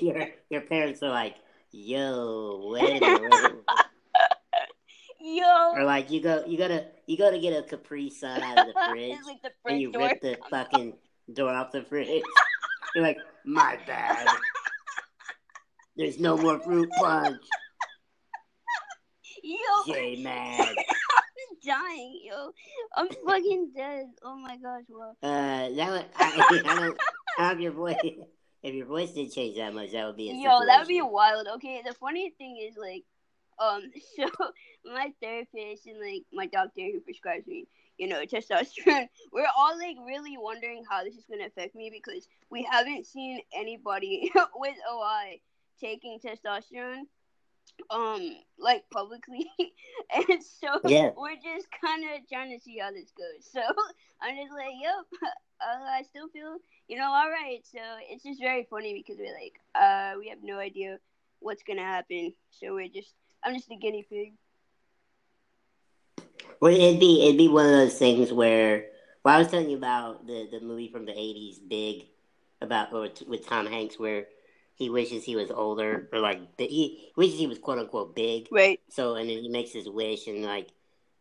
[0.00, 1.36] Your your parents are like,
[1.72, 3.64] Yo, wait a minute.
[5.20, 5.72] Wait a minute." Yo.
[5.74, 8.80] Or like you go you gotta you gotta get a Capri Sun out of the
[8.90, 9.18] fridge.
[9.26, 10.94] like the and you rip the fucking
[11.32, 12.22] door off the fridge.
[12.94, 14.26] You're like, my bad.
[15.96, 17.36] There's no more fruit punch.
[19.42, 19.56] Yo,
[19.86, 20.68] J mad.
[20.68, 22.50] I'm dying, yo.
[22.96, 24.06] I'm fucking dead.
[24.22, 25.14] Oh my gosh, wow.
[25.22, 26.98] Uh, that would I, I don't.
[27.38, 27.96] I don't if your voice,
[28.62, 31.00] if your voice did change that much, that would be a Yo, that would be
[31.00, 31.46] wild.
[31.54, 33.04] Okay, the funny thing is like,
[33.60, 33.82] um,
[34.16, 34.26] so
[34.84, 37.66] my therapist and like my doctor who prescribes me,
[37.98, 42.28] you know, testosterone, we're all like really wondering how this is gonna affect me because
[42.50, 45.40] we haven't seen anybody with OI
[45.80, 47.04] taking testosterone,
[47.90, 49.50] um, like publicly,
[50.14, 51.10] and so Yeah.
[51.16, 53.44] we're just kind of trying to see how this goes.
[53.50, 53.60] So
[54.22, 55.06] I'm just like, yep,
[55.60, 56.56] uh, I still feel
[56.88, 57.60] you know, all right.
[57.64, 60.98] So it's just very funny because we're like, uh, we have no idea
[61.40, 62.32] what's gonna happen.
[62.50, 64.32] So we're just, I'm just a guinea pig.
[66.60, 68.86] Well, it'd be it'd be one of those things where.
[69.22, 72.06] Well, I was telling you about the the movie from the '80s, Big,
[72.60, 74.26] about or t- with Tom Hanks, where
[74.74, 78.48] he wishes he was older, or like he wishes he was quote unquote big.
[78.50, 78.80] Right.
[78.88, 80.68] So and then he makes his wish and like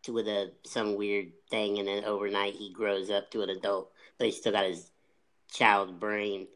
[0.04, 3.92] to with a some weird thing and then overnight he grows up to an adult,
[4.18, 4.90] but he's still got his
[5.52, 6.48] child brain.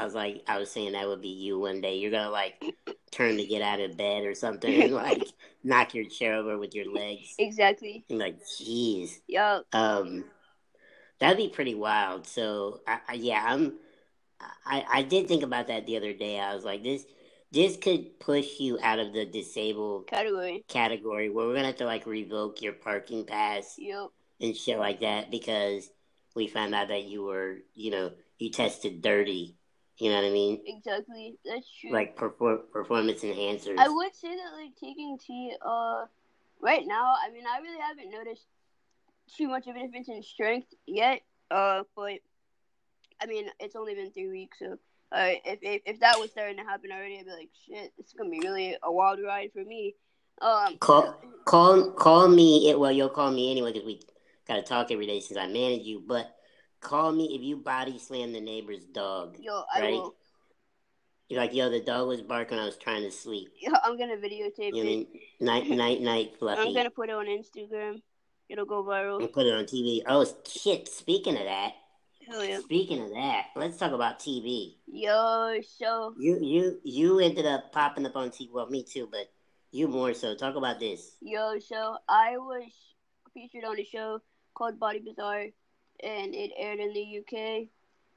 [0.00, 1.98] I was like I was saying that would be you one day.
[1.98, 2.62] You're gonna like
[3.10, 5.24] turn to get out of bed or something and like
[5.62, 7.34] knock your chair over with your legs.
[7.38, 8.02] Exactly.
[8.08, 9.20] And like, jeez.
[9.28, 9.62] Yo.
[9.74, 10.24] Um
[11.18, 12.26] that'd be pretty wild.
[12.26, 13.74] So I, I yeah, I'm
[14.64, 16.40] I, I did think about that the other day.
[16.40, 17.04] I was like, this
[17.52, 20.64] this could push you out of the disabled Category.
[20.66, 24.12] category where we're gonna have to like revoke your parking pass Yo.
[24.40, 25.90] and shit like that because
[26.34, 29.56] we found out that you were, you know, you tested dirty.
[30.00, 30.60] You know what I mean?
[30.66, 31.36] Exactly.
[31.44, 31.92] That's true.
[31.92, 33.78] Like perfor- performance enhancers.
[33.78, 36.06] I would say that like taking tea, uh,
[36.60, 37.14] right now.
[37.22, 38.46] I mean, I really haven't noticed
[39.36, 41.20] too much of a difference in strength yet.
[41.50, 42.20] Uh, but
[43.20, 44.78] I mean, it's only been three weeks, so.
[45.12, 48.06] Uh, if, if if that was starting to happen already, I'd be like, shit, this
[48.06, 49.96] is gonna be really a wild ride for me.
[50.40, 52.70] Um, Call call call me.
[52.70, 54.00] It, well, you'll call me anyway because we
[54.46, 56.00] gotta talk every day since I manage you.
[56.06, 56.32] But
[56.80, 59.36] call me if you body slam the neighbor's dog.
[59.40, 59.92] Yo, I right?
[59.92, 60.14] will.
[61.28, 63.52] You're like, yo, the dog was barking I was trying to sleep.
[63.60, 64.84] Yo, I'm gonna videotape You it.
[64.84, 65.06] mean?
[65.40, 66.60] Night, night, night, fluffy.
[66.62, 68.02] I'm gonna put it on Instagram.
[68.48, 69.20] It'll go viral.
[69.20, 70.02] and put it on TV.
[70.06, 70.88] Oh shit!
[70.88, 71.74] Speaking of that,
[72.28, 72.58] Hell yeah.
[72.58, 74.74] speaking of that, let's talk about TV.
[74.88, 78.50] Yo, so You you you ended up popping up on TV.
[78.52, 79.26] Well, me too, but
[79.70, 80.34] you more so.
[80.34, 81.16] Talk about this.
[81.20, 82.64] yo, so I was
[83.32, 84.18] featured on a show
[84.54, 85.46] called Body Bizarre,
[86.02, 87.68] and it aired in the UK.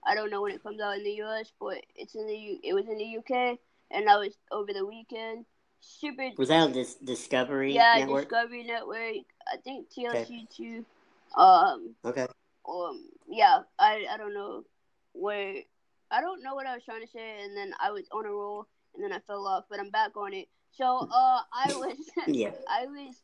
[0.06, 2.60] I don't know when it comes out in the US, but it's in the U-
[2.64, 3.58] it was in the UK,
[3.92, 5.46] and I was over the weekend.
[5.80, 6.32] Super.
[6.38, 8.30] Was that on this Discovery yeah, Network?
[8.30, 9.26] Discovery Network.
[9.52, 10.86] I think TLC two.
[11.36, 12.28] Um, Okay.
[12.70, 14.64] um, yeah, I I don't know
[15.14, 15.56] where.
[16.12, 18.30] I don't know what I was trying to say, and then I was on a
[18.30, 20.48] roll, and then I fell off, but I'm back on it.
[20.72, 22.52] So, uh, I was Yeah.
[22.70, 23.16] I was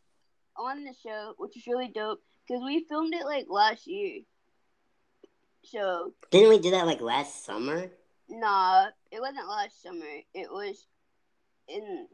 [0.57, 4.21] on the show, which is really dope because we filmed it like last year.
[5.63, 7.89] So, Didn't we do that like last summer?
[8.29, 10.05] nah, it wasn't last summer.
[10.33, 10.85] It was
[11.67, 12.07] in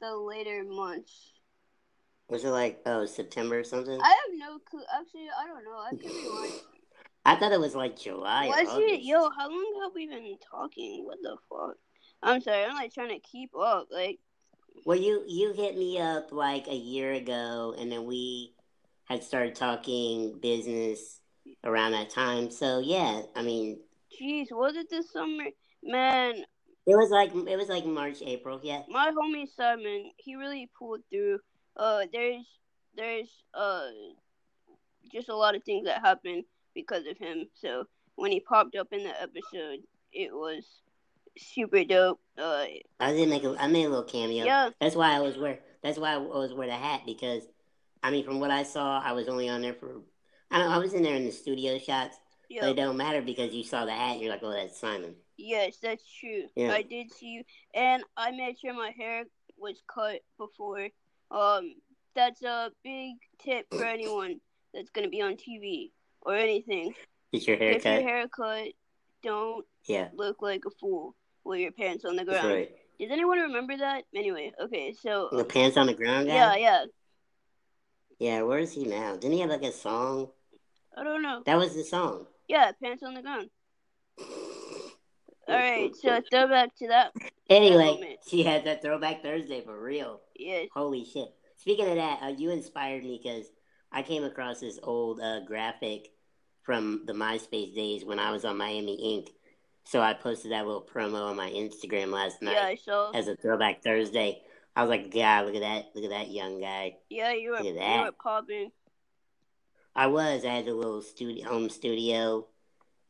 [0.00, 1.32] the later months.
[2.28, 4.00] Was it like oh September or something?
[4.00, 4.82] I have no clue.
[4.98, 5.78] Actually, I don't know.
[5.78, 6.50] I could be wrong.
[7.24, 8.46] I thought it was like July.
[8.46, 9.02] or Was it?
[9.02, 11.04] Yo, how long have we been talking?
[11.04, 11.76] What the fuck?
[12.22, 12.64] I'm sorry.
[12.64, 13.88] I'm like trying to keep up.
[13.90, 14.18] Like,
[14.84, 18.54] Well, you you hit me up like a year ago, and then we
[19.04, 21.20] had started talking business
[21.64, 22.50] around that time.
[22.50, 23.80] So yeah, I mean,
[24.20, 25.44] jeez, was it this summer?
[25.82, 26.34] Man,
[26.86, 28.60] it was like it was like March, April.
[28.62, 31.38] Yeah, my homie Simon, he really pulled through.
[31.76, 32.44] Uh, there's
[32.96, 33.86] there's uh
[35.12, 36.44] just a lot of things that happened
[36.74, 37.46] because of him.
[37.54, 37.84] So
[38.16, 39.80] when he popped up in the episode,
[40.12, 40.64] it was
[41.38, 42.20] super dope.
[42.38, 42.66] Uh,
[43.00, 44.44] I did make a I made a little cameo.
[44.44, 45.60] yeah, That's why I was wear.
[45.82, 47.42] That's why I was wear the hat because,
[48.02, 50.02] I mean, from what I saw, I was only on there for.
[50.52, 52.16] I know, I was in there in the studio shots,
[52.48, 54.20] but yeah, it don't matter because you saw the hat.
[54.20, 55.14] You're like, oh, that's Simon.
[55.36, 56.44] yes, that's true.
[56.54, 56.72] Yeah.
[56.72, 57.42] I did see you,
[57.74, 59.24] and I made sure my hair
[59.56, 60.88] was cut before.
[61.30, 61.74] Um,
[62.14, 64.40] that's a big tip for anyone
[64.74, 65.90] that's gonna be on TV
[66.20, 66.94] or anything.
[67.32, 68.08] Is your hair If your haircut?
[68.44, 68.68] haircut,
[69.22, 72.48] don't Yeah, look like a fool with your pants on the ground.
[72.48, 72.70] right.
[73.00, 74.04] Does anyone remember that?
[74.14, 76.34] Anyway, okay, so The pants on the ground guy.
[76.34, 76.84] yeah, yeah.
[78.18, 79.14] Yeah, where is he now?
[79.14, 80.28] Didn't he have like a song?
[80.96, 81.42] I don't know.
[81.46, 82.26] That was the song.
[82.48, 83.48] Yeah, pants on the ground.
[85.48, 87.12] All right, so throwback to that.
[87.50, 90.20] Anyway, she had that throwback Thursday for real.
[90.36, 90.68] Yes.
[90.72, 91.28] Holy shit.
[91.56, 93.46] Speaking of that, uh, you inspired me because
[93.90, 96.08] I came across this old uh, graphic
[96.62, 99.30] from the MySpace days when I was on Miami Ink.
[99.84, 103.10] So I posted that little promo on my Instagram last night Yeah, I saw.
[103.10, 104.40] as a throwback Thursday.
[104.76, 105.86] I was like, God, look at that.
[105.94, 106.96] Look at that young guy.
[107.10, 108.04] Yeah, you were Look at you that.
[108.04, 108.70] were popping.
[109.94, 110.44] I was.
[110.44, 112.46] I had the little studio, home studio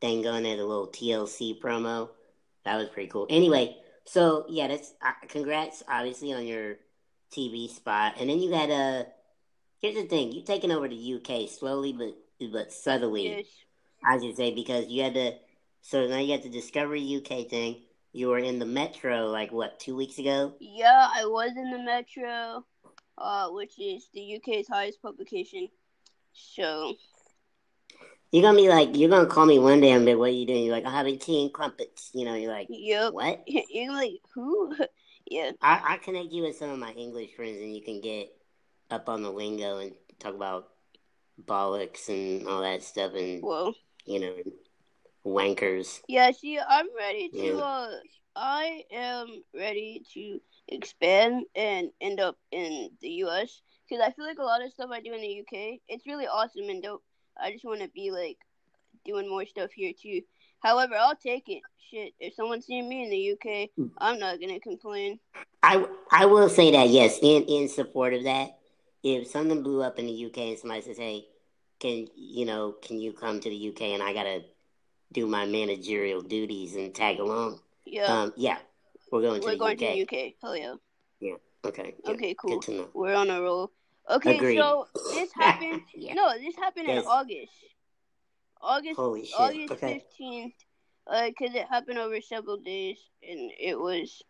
[0.01, 0.45] thing going.
[0.45, 2.09] I had a little TLC promo.
[2.65, 3.27] That was pretty cool.
[3.29, 6.75] Anyway, so yeah, that's uh, congrats, obviously, on your
[7.31, 8.15] TV spot.
[8.19, 9.07] And then you had a.
[9.81, 12.15] here's the thing: you taking over the UK slowly but
[12.51, 13.29] but subtly.
[13.29, 13.45] Yes.
[14.05, 15.33] I should say because you had to.
[15.81, 17.77] so now you got the Discovery UK thing.
[18.11, 20.53] You were in the Metro like what two weeks ago?
[20.59, 22.65] Yeah, I was in the Metro,
[23.17, 25.69] uh, which is the UK's highest publication.
[26.33, 26.95] So
[28.31, 30.33] You're gonna be like, you're gonna call me one day and be, like, what are
[30.33, 30.65] you doing?
[30.65, 32.09] You're like, I'm having tea and crumpets.
[32.13, 33.13] You know, you're like, yep.
[33.13, 33.43] what?
[33.47, 34.75] You're like who?
[35.29, 35.51] yeah.
[35.61, 38.29] I, I connect you with some of my English friends, and you can get
[38.89, 40.69] up on the lingo and talk about
[41.43, 43.75] bollocks and all that stuff, and Well.
[44.05, 44.35] you know,
[45.25, 46.01] wankers.
[46.07, 47.37] Yeah, see, I'm ready to.
[47.37, 47.53] Yeah.
[47.53, 47.91] Uh,
[48.35, 53.61] I am ready to expand and end up in the U.S.
[53.87, 55.81] because I feel like a lot of stuff I do in the U.K.
[55.87, 57.03] it's really awesome and dope.
[57.41, 58.37] I just want to be like
[59.05, 60.21] doing more stuff here too.
[60.59, 61.61] However, I'll take it.
[61.91, 65.19] Shit, if someone's seeing me in the U.K., I'm not gonna complain.
[65.61, 68.57] I I will say that yes, in in support of that.
[69.03, 71.25] If something blew up in the UK and somebody says, "Hey,
[71.79, 74.43] can you know, can you come to the UK and I gotta
[75.11, 78.59] do my managerial duties and tag along?" Yeah, Um, yeah,
[79.11, 79.79] we're going to we're the going UK.
[79.79, 80.35] to the U.K.
[80.41, 80.75] Hell yeah.
[81.65, 81.95] Okay.
[82.07, 82.59] Okay, cool.
[82.59, 82.89] Good to know.
[82.93, 83.71] We're on a roll.
[84.09, 84.57] Okay, Agreed.
[84.57, 85.81] so this happened.
[85.95, 86.13] yeah.
[86.13, 87.03] No, this happened Yes.
[87.03, 87.53] in August.
[88.61, 89.39] August Holy shit.
[89.39, 89.99] August okay.
[89.99, 90.53] fifteenth,
[91.07, 92.97] uh, because it happened over several days,
[93.27, 94.21] and it was,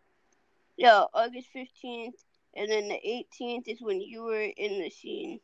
[0.77, 2.15] yeah, August fifteenth,
[2.55, 5.39] and then the eighteenth is when you were in the scene.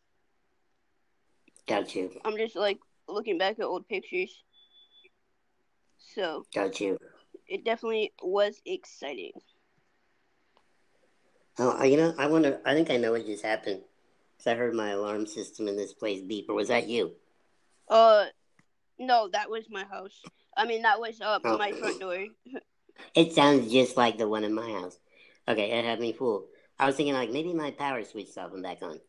[1.67, 2.11] Got you.
[2.25, 4.43] I'm just like looking back at old pictures,
[6.15, 6.97] so Got you.
[7.47, 9.33] it definitely was exciting.
[11.59, 12.59] Oh, you know, I wonder.
[12.65, 13.81] I think I know what just happened.
[14.37, 16.45] Cause I heard my alarm system in this place beep.
[16.49, 17.11] Or was that you?
[17.89, 18.25] Uh,
[18.97, 20.21] No, that was my house.
[20.55, 21.57] I mean, that was uh, Oh.
[21.57, 22.25] my front door.
[23.15, 24.97] It sounds just like the one in my house.
[25.47, 26.45] Okay, it had me fooled.
[26.77, 28.99] I was thinking like maybe my power switched off and back on,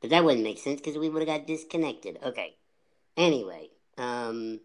[0.00, 2.18] but that wouldn't make sense because we would have got disconnected.
[2.24, 2.56] Okay.
[3.16, 4.58] Anyway, um,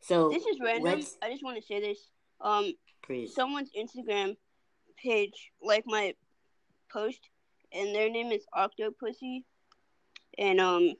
[0.00, 0.84] so This is random.
[0.84, 1.98] let's I just want to say this.
[2.40, 3.34] Um, please.
[3.34, 4.36] someone's Instagram
[5.02, 6.14] page, like my
[6.94, 7.28] post,
[7.72, 9.42] and their name is Octopussy,
[10.38, 10.94] and um,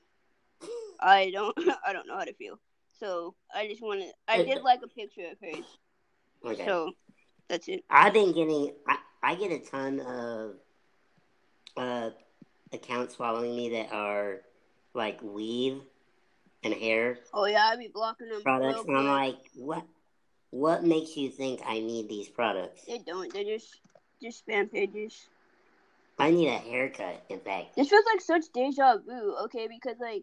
[1.01, 2.59] I don't, I don't know how to feel.
[2.99, 4.11] So I just want to.
[4.28, 5.64] I did like a picture of hers.
[6.45, 6.64] Okay.
[6.64, 6.92] So
[7.49, 7.84] that's it.
[7.90, 8.72] I've been getting.
[8.86, 10.55] I, I get a ton of
[11.76, 12.11] uh
[12.72, 14.42] accounts following me that are
[14.95, 15.80] like weave
[16.62, 18.42] and hair Oh yeah, I be blocking them.
[18.42, 19.84] products, and I'm like, what?
[20.51, 22.84] What makes you think I need these products?
[22.86, 23.32] They don't.
[23.32, 23.80] They're just
[24.22, 25.28] just spam pages.
[26.19, 27.25] I need a haircut.
[27.29, 29.67] In fact, This feels like such deja vu, okay?
[29.69, 30.23] Because like,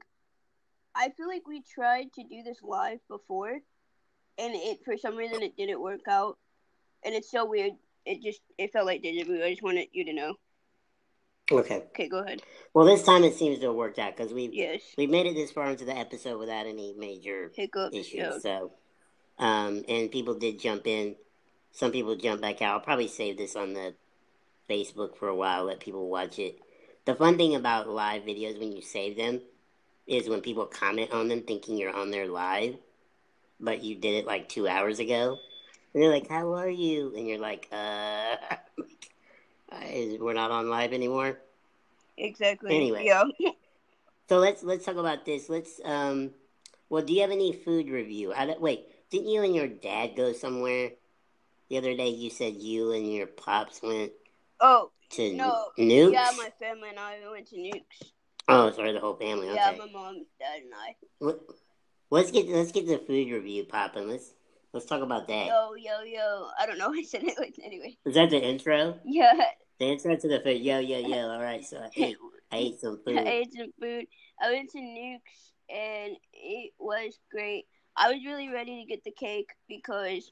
[0.95, 5.41] I feel like we tried to do this live before, and it for some reason
[5.43, 6.37] it didn't work out,
[7.03, 7.73] and it's so weird.
[8.05, 9.43] It just it felt like deja vu.
[9.43, 10.35] I just wanted you to know.
[11.51, 11.83] okay.
[11.89, 12.41] Okay, go ahead.
[12.73, 15.35] Well, this time it seems to have worked out because we've, Yes, we've made it
[15.35, 17.95] this far into the episode without any major hiccups.
[17.95, 18.13] issues.
[18.13, 18.39] Yeah.
[18.39, 18.71] So,
[19.37, 21.15] um, and people did jump in.
[21.73, 22.73] Some people jump back out.
[22.75, 23.93] I'll probably save this on the
[24.71, 26.59] Facebook for a while, let people watch it.
[27.05, 29.41] The fun thing about live videos when you save them
[30.07, 32.75] is when people comment on them thinking you're on there live,
[33.59, 35.37] but you did it like two hours ago.
[35.93, 38.37] And they're like, "How are you?" And you're like, "Uh,
[39.91, 41.39] is- we're not on live anymore."
[42.17, 42.75] Exactly.
[42.75, 43.05] Anyway.
[43.05, 43.23] Yeah.
[44.29, 45.49] So let's let's talk about this.
[45.49, 46.31] Let's um.
[46.87, 48.31] Well, do you have any food review?
[48.33, 50.91] I don't, wait, didn't you and your dad go somewhere
[51.69, 52.07] the other day?
[52.07, 54.13] You said you and your pops went
[54.61, 55.67] Oh to no.
[55.77, 56.13] Newk's.
[56.13, 58.13] Yeah, my family and I went to Newk's.
[58.47, 59.47] oh, sorry, the whole family.
[59.49, 59.55] Okay.
[59.55, 60.95] Yeah, my mom, dad, and I.
[61.19, 61.35] Let,
[62.09, 64.09] let's get let's get the food review popping.
[64.09, 64.33] Let's
[64.73, 65.47] let's talk about that.
[65.47, 66.47] Yo, yo, yo.
[66.59, 66.93] I don't know.
[66.93, 67.97] I said it like anyway.
[68.05, 68.99] Is that the intro?
[69.05, 69.33] Yeah.
[69.79, 70.61] The intro to the food.
[70.61, 71.17] Yo, yo, yo.
[71.29, 71.65] All right.
[71.65, 72.17] So I ate
[72.51, 73.17] I ate some food.
[73.17, 74.05] I ate some food.
[74.41, 77.65] I went to Newk's and it was great.
[77.95, 80.31] I was really ready to get the cake because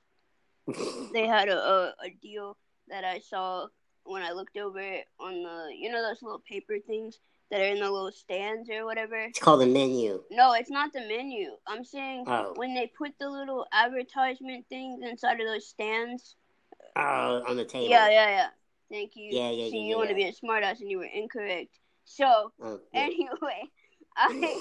[1.13, 2.57] they had a, a, a deal
[2.87, 3.67] that I saw
[4.03, 7.19] when I looked over it on the you know those little paper things
[7.51, 9.15] that are in the little stands or whatever.
[9.15, 10.21] it's called the menu.
[10.29, 11.49] No, it's not the menu.
[11.67, 12.53] I'm saying Oh.
[12.55, 16.35] when they put the little advertisement things inside of those stands.
[16.95, 17.89] Oh, on the table.
[17.89, 18.47] Yeah, yeah, yeah.
[18.91, 19.29] Thank you.
[19.35, 21.79] Yeah, yeah, See, yeah, you want to be a smartass and you were incorrect.
[22.05, 23.01] So Oh, yeah.
[23.01, 23.63] anyway,
[24.15, 24.59] I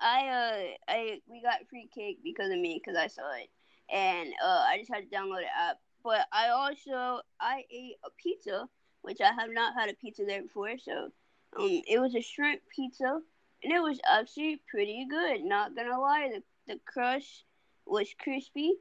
[0.00, 0.62] I uh
[0.92, 3.48] I we got free cake because of me because I saw it,
[3.92, 5.78] and uh I just had to download the app.
[6.04, 8.68] But I also I ate a pizza,
[9.08, 10.76] which I have not had a pizza there before.
[10.76, 11.10] So
[11.58, 13.20] um it was a shrimp pizza,
[13.64, 15.42] and it was actually pretty good.
[15.42, 16.42] Not gonna lie, the
[16.72, 17.44] the crust
[17.86, 18.74] was crispy,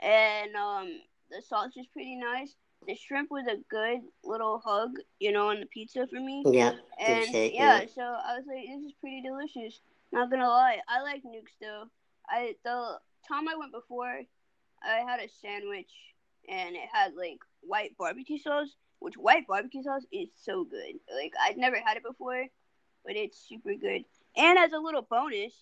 [0.00, 1.00] and um
[1.30, 2.54] the sauce was pretty nice.
[2.86, 6.44] The shrimp was a good little hug, you know, on the pizza for me.
[6.46, 6.74] Yeah.
[7.04, 7.86] And shake, yeah, yeah.
[7.92, 9.80] so I was like, this is pretty delicious.
[10.12, 11.84] Not gonna lie, I like Newk's though.
[12.28, 14.20] I the time I went before,
[14.84, 15.90] I had a sandwich
[16.48, 20.94] and it had like white barbecue sauce, which white barbecue sauce is so good.
[21.14, 22.46] Like I'd never had it before,
[23.04, 24.04] but it's super good.
[24.36, 25.52] And as a little bonus,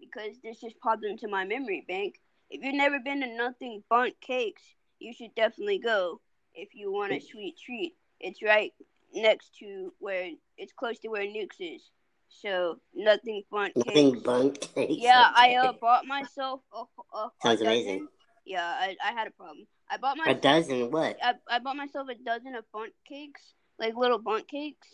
[0.00, 2.20] because this just popped into my memory bank,
[2.50, 4.62] if you've never been to Nothing Bundt Cakes,
[4.98, 6.20] you should definitely go
[6.54, 7.94] if you want a sweet treat.
[8.20, 8.72] It's right
[9.12, 11.90] next to where it's close to where Newk's is.
[12.28, 14.22] So nothing fun Nothing cakes.
[14.24, 14.94] bunk cakes.
[14.96, 16.84] Yeah, I uh bought myself a,
[17.16, 18.08] a, Sounds amazing.
[18.44, 19.66] Yeah, I, I had a problem.
[19.90, 21.16] I bought A dozen what?
[21.22, 24.88] I, I bought myself a dozen of bunt cakes, like little bunt cakes.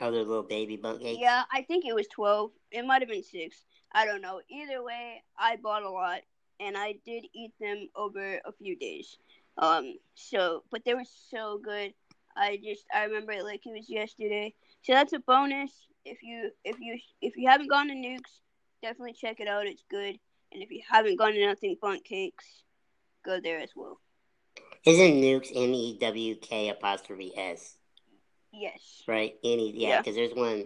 [0.00, 1.20] Oh, Other little baby bunk cakes?
[1.20, 2.50] Yeah, I think it was twelve.
[2.70, 3.64] It might have been six.
[3.92, 4.40] I don't know.
[4.50, 6.20] Either way, I bought a lot,
[6.60, 9.18] and I did eat them over a few days.
[9.56, 11.94] Um, so but they were so good.
[12.36, 14.54] I just I remember it like it was yesterday.
[14.82, 15.72] So that's a bonus.
[16.04, 18.40] If you if you if you haven't gone to Newk's,
[18.82, 19.66] definitely check it out.
[19.66, 20.18] It's good.
[20.52, 22.62] And if you haven't gone to Nothing Bundt Cakes,
[23.24, 24.00] go there as well.
[24.88, 27.76] Isn't Newk's N E W K apostrophe S?
[28.52, 29.02] Yes.
[29.06, 29.34] Right?
[29.44, 29.98] Any yeah, Yeah.
[30.00, 30.64] because there's one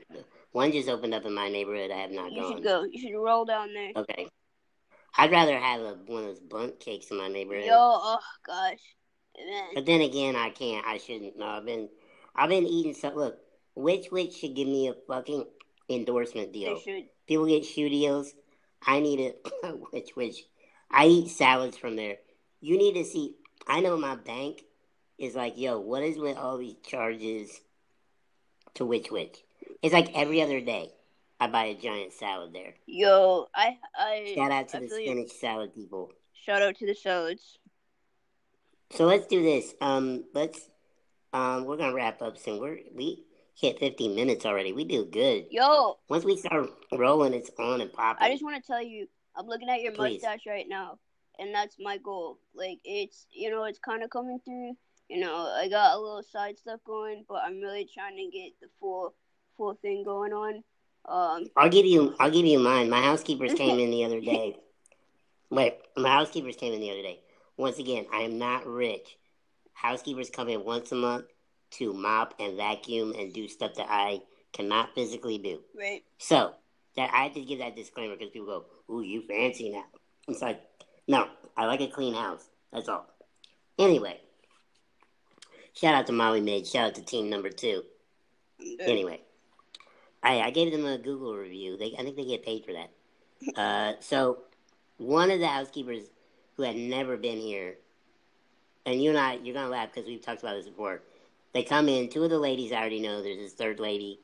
[0.52, 1.90] one just opened up in my neighborhood.
[1.90, 2.50] I have not You gone.
[2.50, 2.84] You should go.
[2.84, 3.90] You should roll down there.
[3.96, 4.28] Okay.
[5.18, 7.64] I'd rather have a, one of those bunk cakes in my neighborhood.
[7.66, 8.78] Yo, oh gosh.
[9.36, 9.68] Man.
[9.74, 10.86] But then again, I can't.
[10.86, 11.36] I shouldn't.
[11.38, 11.88] No, I've been,
[12.36, 13.12] I've been eating so.
[13.14, 13.38] Look,
[13.74, 15.46] Which Wich should give me a fucking
[15.88, 16.78] endorsement They deal.
[16.78, 17.04] should.
[17.26, 18.32] People get shoe deals.
[18.86, 20.44] I need a Which Wich.
[20.90, 22.16] I eat salads from there.
[22.60, 23.34] You need to see.
[23.66, 24.62] I know my bank
[25.18, 27.60] is like, yo, what is with all these charges
[28.74, 29.38] to Which Wich?
[29.82, 30.90] It's like every other day.
[31.40, 32.74] I buy a giant salad there.
[32.86, 35.06] Yo, I I Shout out to I the feel you.
[35.06, 36.12] spinach salad people.
[36.34, 37.58] Shout out to the salads.
[38.90, 39.74] So let's do this.
[39.80, 40.68] Um, let's
[41.32, 42.60] um, we're gonna wrap up soon.
[42.60, 44.72] We're we hit 15 minutes already.
[44.72, 45.46] We do good.
[45.50, 48.24] Yo, Once we start rolling, it's on and popping.
[48.24, 50.22] I just want to tell you, I'm looking at your Please.
[50.22, 50.98] mustache right now,
[51.38, 52.38] and that's my goal.
[52.54, 54.76] Like it's, you know, it's kind of coming through.
[55.08, 58.52] You know, I got a little side stuff going, but I'm really trying to get
[58.60, 59.14] the full,
[59.56, 60.62] full thing going on.
[61.04, 62.14] Um, I'll give you.
[62.20, 62.88] I'll give you mine.
[62.88, 64.56] My housekeepers came in the other day.
[65.50, 67.20] Wait, my housekeepers came in the other day.
[67.56, 69.18] Once again, I am not rich.
[69.74, 71.26] Housekeepers come in once a month
[71.72, 74.22] to mop and vacuum and do stuff that I
[74.52, 75.60] cannot physically do.
[75.76, 76.02] right?
[76.18, 76.54] So
[76.96, 79.84] that I had to give that disclaimer because people go, "Ooh, you fancy now."
[80.28, 80.62] It's like,
[81.08, 82.48] no, I like a clean house.
[82.72, 83.06] That's all.
[83.78, 84.20] Anyway,
[85.74, 86.66] shout out to Molly Maid.
[86.66, 87.82] Shout out to team number two.
[88.80, 89.20] Anyway,
[90.22, 91.76] I I gave them a Google review.
[91.76, 92.90] They I think they get paid for that.
[93.56, 94.38] Uh, so
[94.98, 96.04] one of the housekeepers
[96.56, 97.74] who had never been here,
[98.86, 101.02] and you and I, you're gonna laugh because we've talked about this before.
[101.52, 102.08] They come in.
[102.08, 103.20] Two of the ladies I already know.
[103.20, 104.20] There's this third lady,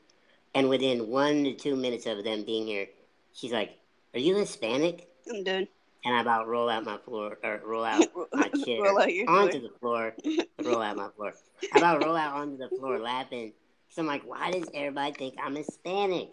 [0.54, 2.86] and within one to two minutes of them being here,
[3.32, 3.76] she's like,
[4.14, 5.66] "Are you Hispanic?" I'm done.
[6.08, 8.02] And I about roll out my floor or roll out
[8.32, 10.14] my chair out onto floor.
[10.14, 11.34] the floor, roll out my floor.
[11.74, 13.52] I about roll out onto the floor laughing.
[13.90, 16.30] So I'm like, why does everybody think I'm Hispanic?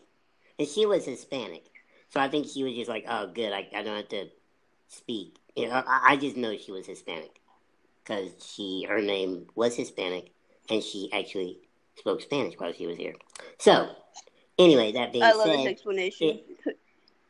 [0.58, 1.66] And she was Hispanic,
[2.08, 4.30] so I think she was just like, oh, good, I, I don't have to
[4.88, 5.36] speak.
[5.58, 7.42] You know, I, I just know she was Hispanic
[8.02, 10.32] because she her name was Hispanic,
[10.70, 11.60] and she actually
[11.98, 13.16] spoke Spanish while she was here.
[13.60, 13.90] So
[14.58, 16.40] anyway, that being I love said, this explanation.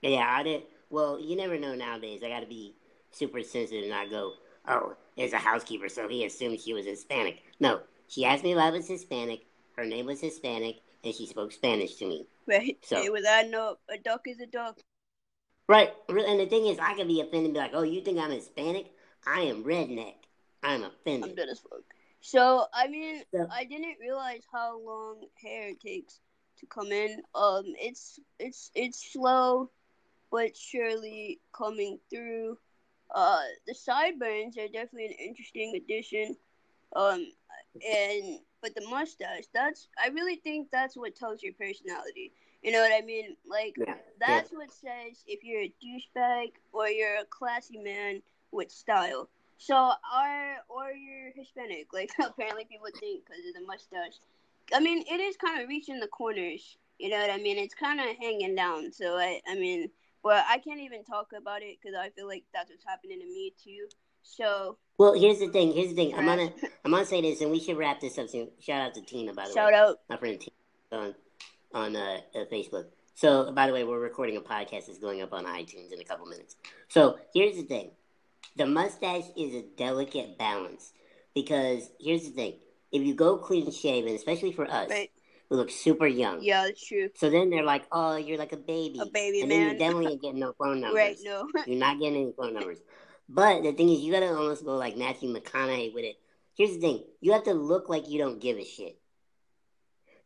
[0.03, 0.61] yeah, I did.
[0.89, 2.21] Well, you never know nowadays.
[2.23, 2.75] I got to be
[3.11, 4.33] super sensitive and not go,
[4.67, 7.41] oh, there's a housekeeper, so he assumed she was Hispanic.
[7.59, 9.45] No, she asked me if I was Hispanic.
[9.75, 12.27] Her name was Hispanic, and she spoke Spanish to me.
[12.47, 12.77] right?
[12.83, 14.79] So- Hey, with that note, a duck is a duck.
[15.67, 15.91] Right.
[16.09, 18.29] And the thing is, I could be offended and be like, oh, you think I'm
[18.31, 18.91] Hispanic?
[19.25, 20.13] I am redneck.
[20.61, 21.31] I'm offended.
[21.31, 21.81] I'm dead as fuck.
[22.21, 23.45] So I mean, Yeah.
[23.51, 26.19] I didn't realize how long hair takes
[26.59, 27.21] to come in.
[27.33, 29.69] Um, it's it's it's slow,
[30.31, 32.57] but surely coming through.
[33.13, 36.35] Uh, the sideburns are definitely an interesting addition.
[36.95, 37.27] Um,
[37.87, 42.31] and but the mustache, that's I really think that's what tells your personality.
[42.63, 43.35] You know what I mean?
[43.49, 43.95] Like Yeah.
[44.19, 48.21] that's what says if you're a douchebag or you're a classy man
[48.51, 49.29] with style.
[49.57, 54.19] So, are or you're Hispanic, like apparently people think because of the mustache.
[54.73, 56.77] I mean, it is kind of reaching the corners.
[56.99, 57.57] You know what I mean?
[57.57, 58.91] It's kind of hanging down.
[58.91, 59.89] So I, I mean,
[60.25, 63.25] but I can't even talk about it because I feel like that's what's happening to
[63.27, 63.87] me too.
[64.23, 65.71] So Well, here's the thing.
[65.71, 66.15] Here's the thing.
[66.15, 66.51] I'm gonna
[66.83, 68.49] I'm gonna say this, and we should wrap this up soon.
[68.59, 69.53] Shout out to Tina, by the way.
[69.53, 69.97] shout out.
[70.09, 70.51] my friend T
[70.91, 71.13] on
[71.73, 72.85] on uh, uh, Facebook.
[73.13, 76.03] So, by the way, we're recording a podcast that's going up on iTunes in a
[76.03, 76.57] couple minutes.
[76.89, 77.91] So, here's the thing:
[78.57, 80.91] the mustache is a delicate balance
[81.35, 82.55] because here's the thing:
[82.91, 85.11] if you go clean shaven, especially for us, Right?
[85.49, 86.41] We look super young.
[86.41, 87.09] Yeah, that's true.
[87.15, 89.71] So then they're like, "Oh, you're like a baby," A baby and then man.
[89.73, 90.95] you definitely ain't getting no phone numbers.
[90.95, 91.17] Right?
[91.23, 91.47] No.
[91.67, 92.79] You're not getting any phone numbers.
[93.27, 96.17] But the thing is, you gotta almost go like Matthew McConaughey with it.
[96.55, 98.97] Here's the thing: you have to look like you don't give a shit.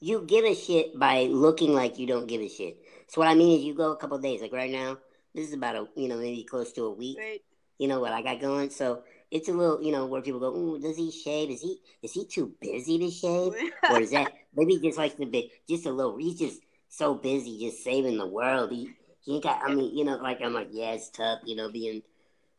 [0.02, 2.78] You give a shit by looking like you don't give a shit.
[3.08, 4.42] So what I mean is, you go a couple days.
[4.42, 4.98] Like right now,
[5.36, 7.18] this is about a you know maybe close to a week.
[7.20, 7.42] right.
[7.78, 8.70] You know what I got going.
[8.70, 11.50] So it's a little you know where people go, Ooh, does he shave?
[11.50, 13.54] Is he is he too busy to shave?
[13.90, 16.18] or is that maybe he just likes to be just a little?
[16.18, 18.72] He's just so busy, just saving the world.
[18.72, 19.62] He he ain't got.
[19.64, 22.02] I mean, you know, like I'm like, yeah, it's tough, you know, being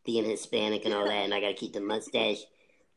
[0.04, 2.38] being Hispanic and all that, and I gotta keep the mustache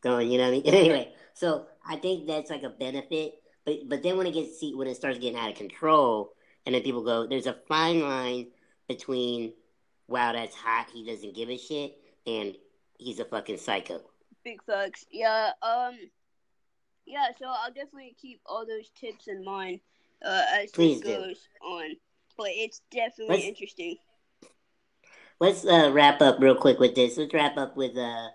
[0.01, 0.31] going.
[0.31, 0.73] You know what I mean?
[0.73, 3.35] anyway, so I think that's like a benefit.
[3.65, 6.33] But but then when it gets see when it starts getting out of control,
[6.65, 8.47] and then people go, there's a fine line
[8.87, 9.53] between
[10.07, 11.97] wow, that's hot, he doesn't give a shit,
[12.27, 12.55] and
[13.03, 14.01] he's a fucking psycho.
[14.43, 15.05] Big facts.
[15.11, 15.51] Yeah.
[15.61, 15.95] Um.
[17.05, 17.27] Yeah.
[17.37, 19.79] So I'll definitely keep all those tips in mind
[20.25, 21.21] uh, as Please this do.
[21.23, 21.95] goes on.
[22.37, 23.97] But it's definitely Let's- interesting.
[25.39, 27.17] Let's uh, wrap up real quick with this.
[27.17, 28.27] Let's wrap up with uh,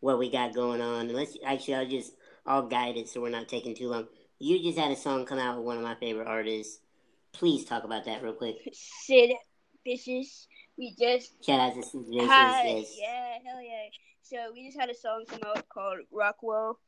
[0.00, 1.06] what we got going on.
[1.06, 2.12] And let's actually, I'll just
[2.46, 4.06] I'll guide it so we're not taking too long.
[4.38, 6.78] You just had a song come out with one of my favorite artists.
[7.32, 8.56] Please talk about that real quick.
[8.72, 9.32] Sid
[9.84, 10.46] Vicious.
[10.76, 12.96] We just Shout out to Sid Vicious, had yes.
[13.00, 13.88] yeah, hell yeah.
[14.22, 16.78] So we just had a song come out called Rockwell,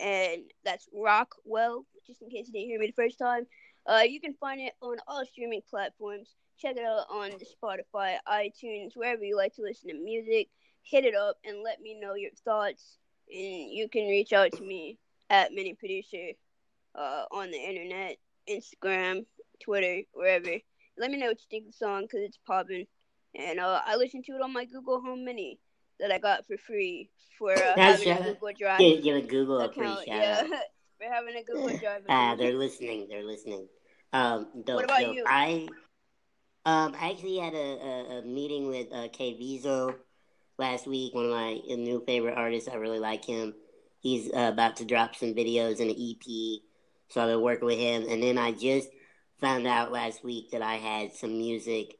[0.00, 1.84] and that's Rockwell.
[2.06, 3.46] Just in case you didn't hear me the first time,
[3.86, 6.28] uh, you can find it on all streaming platforms.
[6.58, 10.48] Check it out on the Spotify, iTunes, wherever you like to listen to music.
[10.82, 12.98] Hit it up and let me know your thoughts.
[13.28, 14.98] And you can reach out to me
[15.30, 16.32] at Mini Producer
[16.94, 18.18] uh, on the internet,
[18.48, 19.24] Instagram,
[19.60, 20.58] Twitter, wherever.
[20.98, 22.86] Let me know what you think of the song because it's popping.
[23.34, 25.58] And uh, I listened to it on my Google Home Mini
[26.00, 27.08] that I got for free
[27.38, 29.98] for uh, having a Google Drive give, give a Google a free account.
[30.06, 30.46] shout Yeah, out.
[30.98, 32.02] for having a Google Drive.
[32.08, 32.38] Ah, account.
[32.40, 33.06] they're listening.
[33.08, 33.66] They're listening.
[34.12, 35.14] Um, dope, What about dope.
[35.14, 35.24] you?
[35.26, 35.68] I
[36.64, 39.94] um I actually had a, a, a meeting with uh, K Vizo
[40.58, 41.14] last week.
[41.14, 42.68] One of my new favorite artists.
[42.68, 43.54] I really like him.
[44.00, 46.60] He's uh, about to drop some videos and an EP,
[47.08, 48.04] so I've been working with him.
[48.08, 48.88] And then I just
[49.40, 51.94] found out last week that I had some music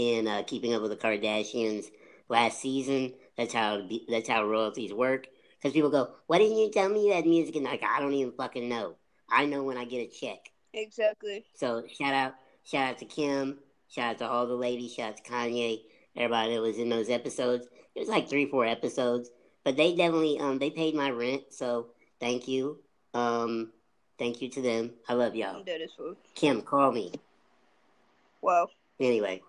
[0.00, 1.86] in uh, Keeping Up with the Kardashians
[2.28, 3.14] last season.
[3.36, 5.26] That's how that's how royalties work.
[5.58, 8.14] Because people go, "Why didn't you tell me you had music?" And like, I don't
[8.14, 8.96] even fucking know.
[9.30, 10.50] I know when I get a check.
[10.72, 11.44] Exactly.
[11.54, 12.34] So shout out,
[12.64, 15.80] shout out to Kim, shout out to all the ladies, shout out to Kanye,
[16.16, 17.66] everybody that was in those episodes.
[17.94, 19.30] It was like three, four episodes,
[19.64, 21.88] but they definitely um they paid my rent, so
[22.20, 22.78] thank you,
[23.14, 23.72] um
[24.18, 24.92] thank you to them.
[25.08, 25.56] I love y'all.
[25.56, 26.16] I'm dead as fuck.
[26.34, 27.12] Kim, call me.
[28.42, 28.68] Wow.
[29.00, 29.42] Anyway,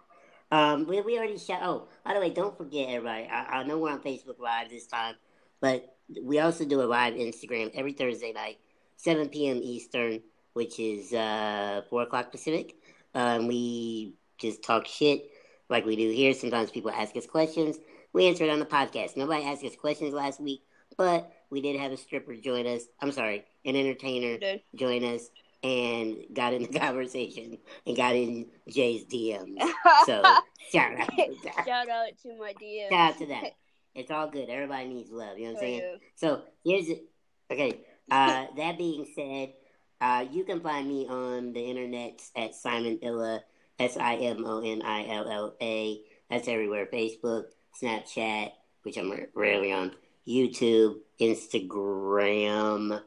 [0.51, 1.61] um we we already shot.
[1.63, 3.27] Oh, by the way, don't forget everybody.
[3.31, 5.15] I, I know we're on Facebook Live this time,
[5.59, 8.57] but we also do a live Instagram every Thursday night,
[8.97, 9.59] 7 p.m.
[9.63, 10.21] Eastern,
[10.53, 12.75] which is uh, 4 o'clock Pacific.
[13.13, 15.29] Um, we just talk shit
[15.69, 16.33] like we do here.
[16.33, 17.77] Sometimes people ask us questions.
[18.13, 19.15] We answer it on the podcast.
[19.15, 20.61] Nobody asked us questions last week,
[20.97, 22.83] but we did have a stripper join us.
[23.01, 24.37] I'm sorry, an entertainer
[24.75, 25.29] join us
[25.63, 29.59] and got in the conversation and got in Jay's DMs.
[30.05, 30.23] So
[30.71, 31.09] shout out.
[31.65, 32.89] Shout out to my DM.
[32.89, 33.51] Shout out to that.
[33.93, 34.49] It's all good.
[34.49, 35.37] Everybody needs love.
[35.37, 35.97] You know what I'm saying?
[36.15, 37.03] So here's it.
[37.51, 37.81] Okay.
[38.09, 39.53] Uh, that being said,
[39.99, 43.43] uh, you can find me on the internet at Simon Illa,
[43.79, 46.01] S I M O N I L L A.
[46.29, 47.45] That's everywhere Facebook,
[47.81, 48.51] Snapchat,
[48.83, 49.91] which I'm rarely on,
[50.27, 53.01] YouTube, Instagram.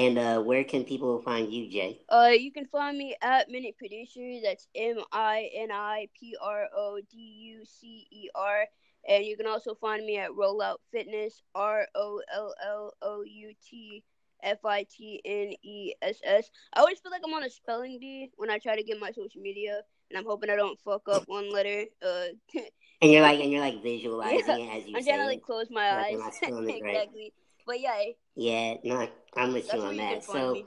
[0.00, 2.00] And uh, where can people find you, Jay?
[2.08, 4.40] Uh, you can find me at Mini Producer.
[4.42, 8.66] That's M I N I P R O D U C E R.
[9.08, 11.42] And you can also find me at Rollout Fitness.
[11.54, 14.02] R O L L O U T
[14.42, 16.50] F I T N E S S.
[16.74, 19.10] I always feel like I'm on a spelling bee when I try to get my
[19.12, 21.84] social media, and I'm hoping I don't fuck up one letter.
[22.04, 22.26] Uh,
[23.02, 25.26] And you're like, and you're like visualizing Yeah, it as you I'm say trying to
[25.26, 26.14] like close my eyes.
[26.16, 26.96] am I spelling it right?
[26.96, 27.32] exactly.
[27.66, 28.02] But yeah,
[28.34, 30.24] Yeah, no, I'm with you on that.
[30.24, 30.52] So.
[30.52, 30.66] me.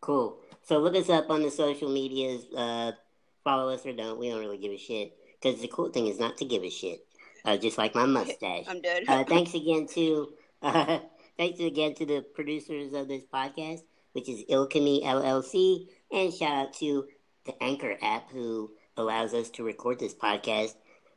[0.00, 0.36] Cool.
[0.62, 2.44] So look us up on the social medias.
[2.54, 2.92] Uh,
[3.44, 4.18] follow us or don't.
[4.18, 5.16] We don't really give a shit.
[5.40, 7.06] Because the cool thing is not to give a shit.
[7.44, 8.64] Uh, just like my mustache.
[8.68, 9.04] I'm dead.
[9.08, 10.28] Uh, thanks again to
[10.60, 10.98] uh,
[11.38, 16.72] thanks again to the producers of this podcast, which is Alchemy LLC, and shout out
[16.74, 17.06] to
[17.44, 20.74] the Anchor app who allows us to record this podcast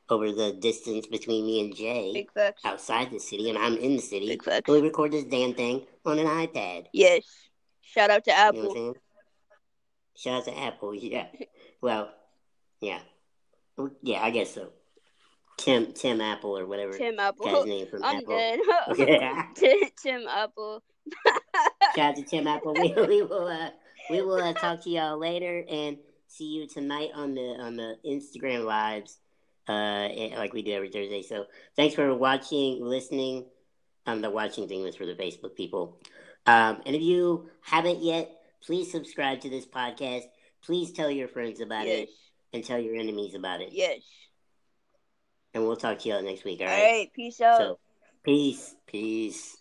[0.10, 2.28] over the distance between me and Jay
[2.64, 4.38] outside the city, and I'm in the city.
[4.44, 6.86] But we record this damn thing on an iPad.
[6.94, 7.24] Yes.
[7.82, 8.70] Shout out to You know Apple.
[8.70, 8.94] I'm saying?
[10.18, 11.28] Shout out to Apple, yeah.
[11.82, 12.10] Well,
[12.82, 13.00] yeah.
[14.02, 14.70] Yeah, I guess so.
[15.58, 17.66] Tim Tim Apple or whatever Tim guy's Apple.
[17.66, 18.36] name from I'm Apple.
[18.38, 18.60] dead.
[18.90, 19.92] Okay.
[20.02, 20.84] Tim Apple.
[21.96, 22.74] Shout out to Tim Apple.
[22.74, 23.70] We, we will uh,
[24.10, 25.98] we will uh, talk to y'all later and
[26.28, 29.18] see you tonight on the on the Instagram lives,
[29.68, 31.22] uh, like we do every Thursday.
[31.22, 31.46] So
[31.76, 33.46] thanks for watching, listening.
[34.06, 36.00] Um, the watching thing was for the Facebook people.
[36.46, 38.30] Um, and if you haven't yet,
[38.64, 40.24] please subscribe to this podcast.
[40.64, 42.04] Please tell your friends about yes.
[42.04, 42.10] it
[42.54, 43.70] and tell your enemies about it.
[43.72, 44.02] Yes.
[45.54, 46.62] And we'll talk to y'all next week.
[46.62, 46.84] All All right.
[46.84, 47.14] right.
[47.16, 47.58] Peace out.
[47.58, 47.80] So,
[48.24, 49.58] peace, peace.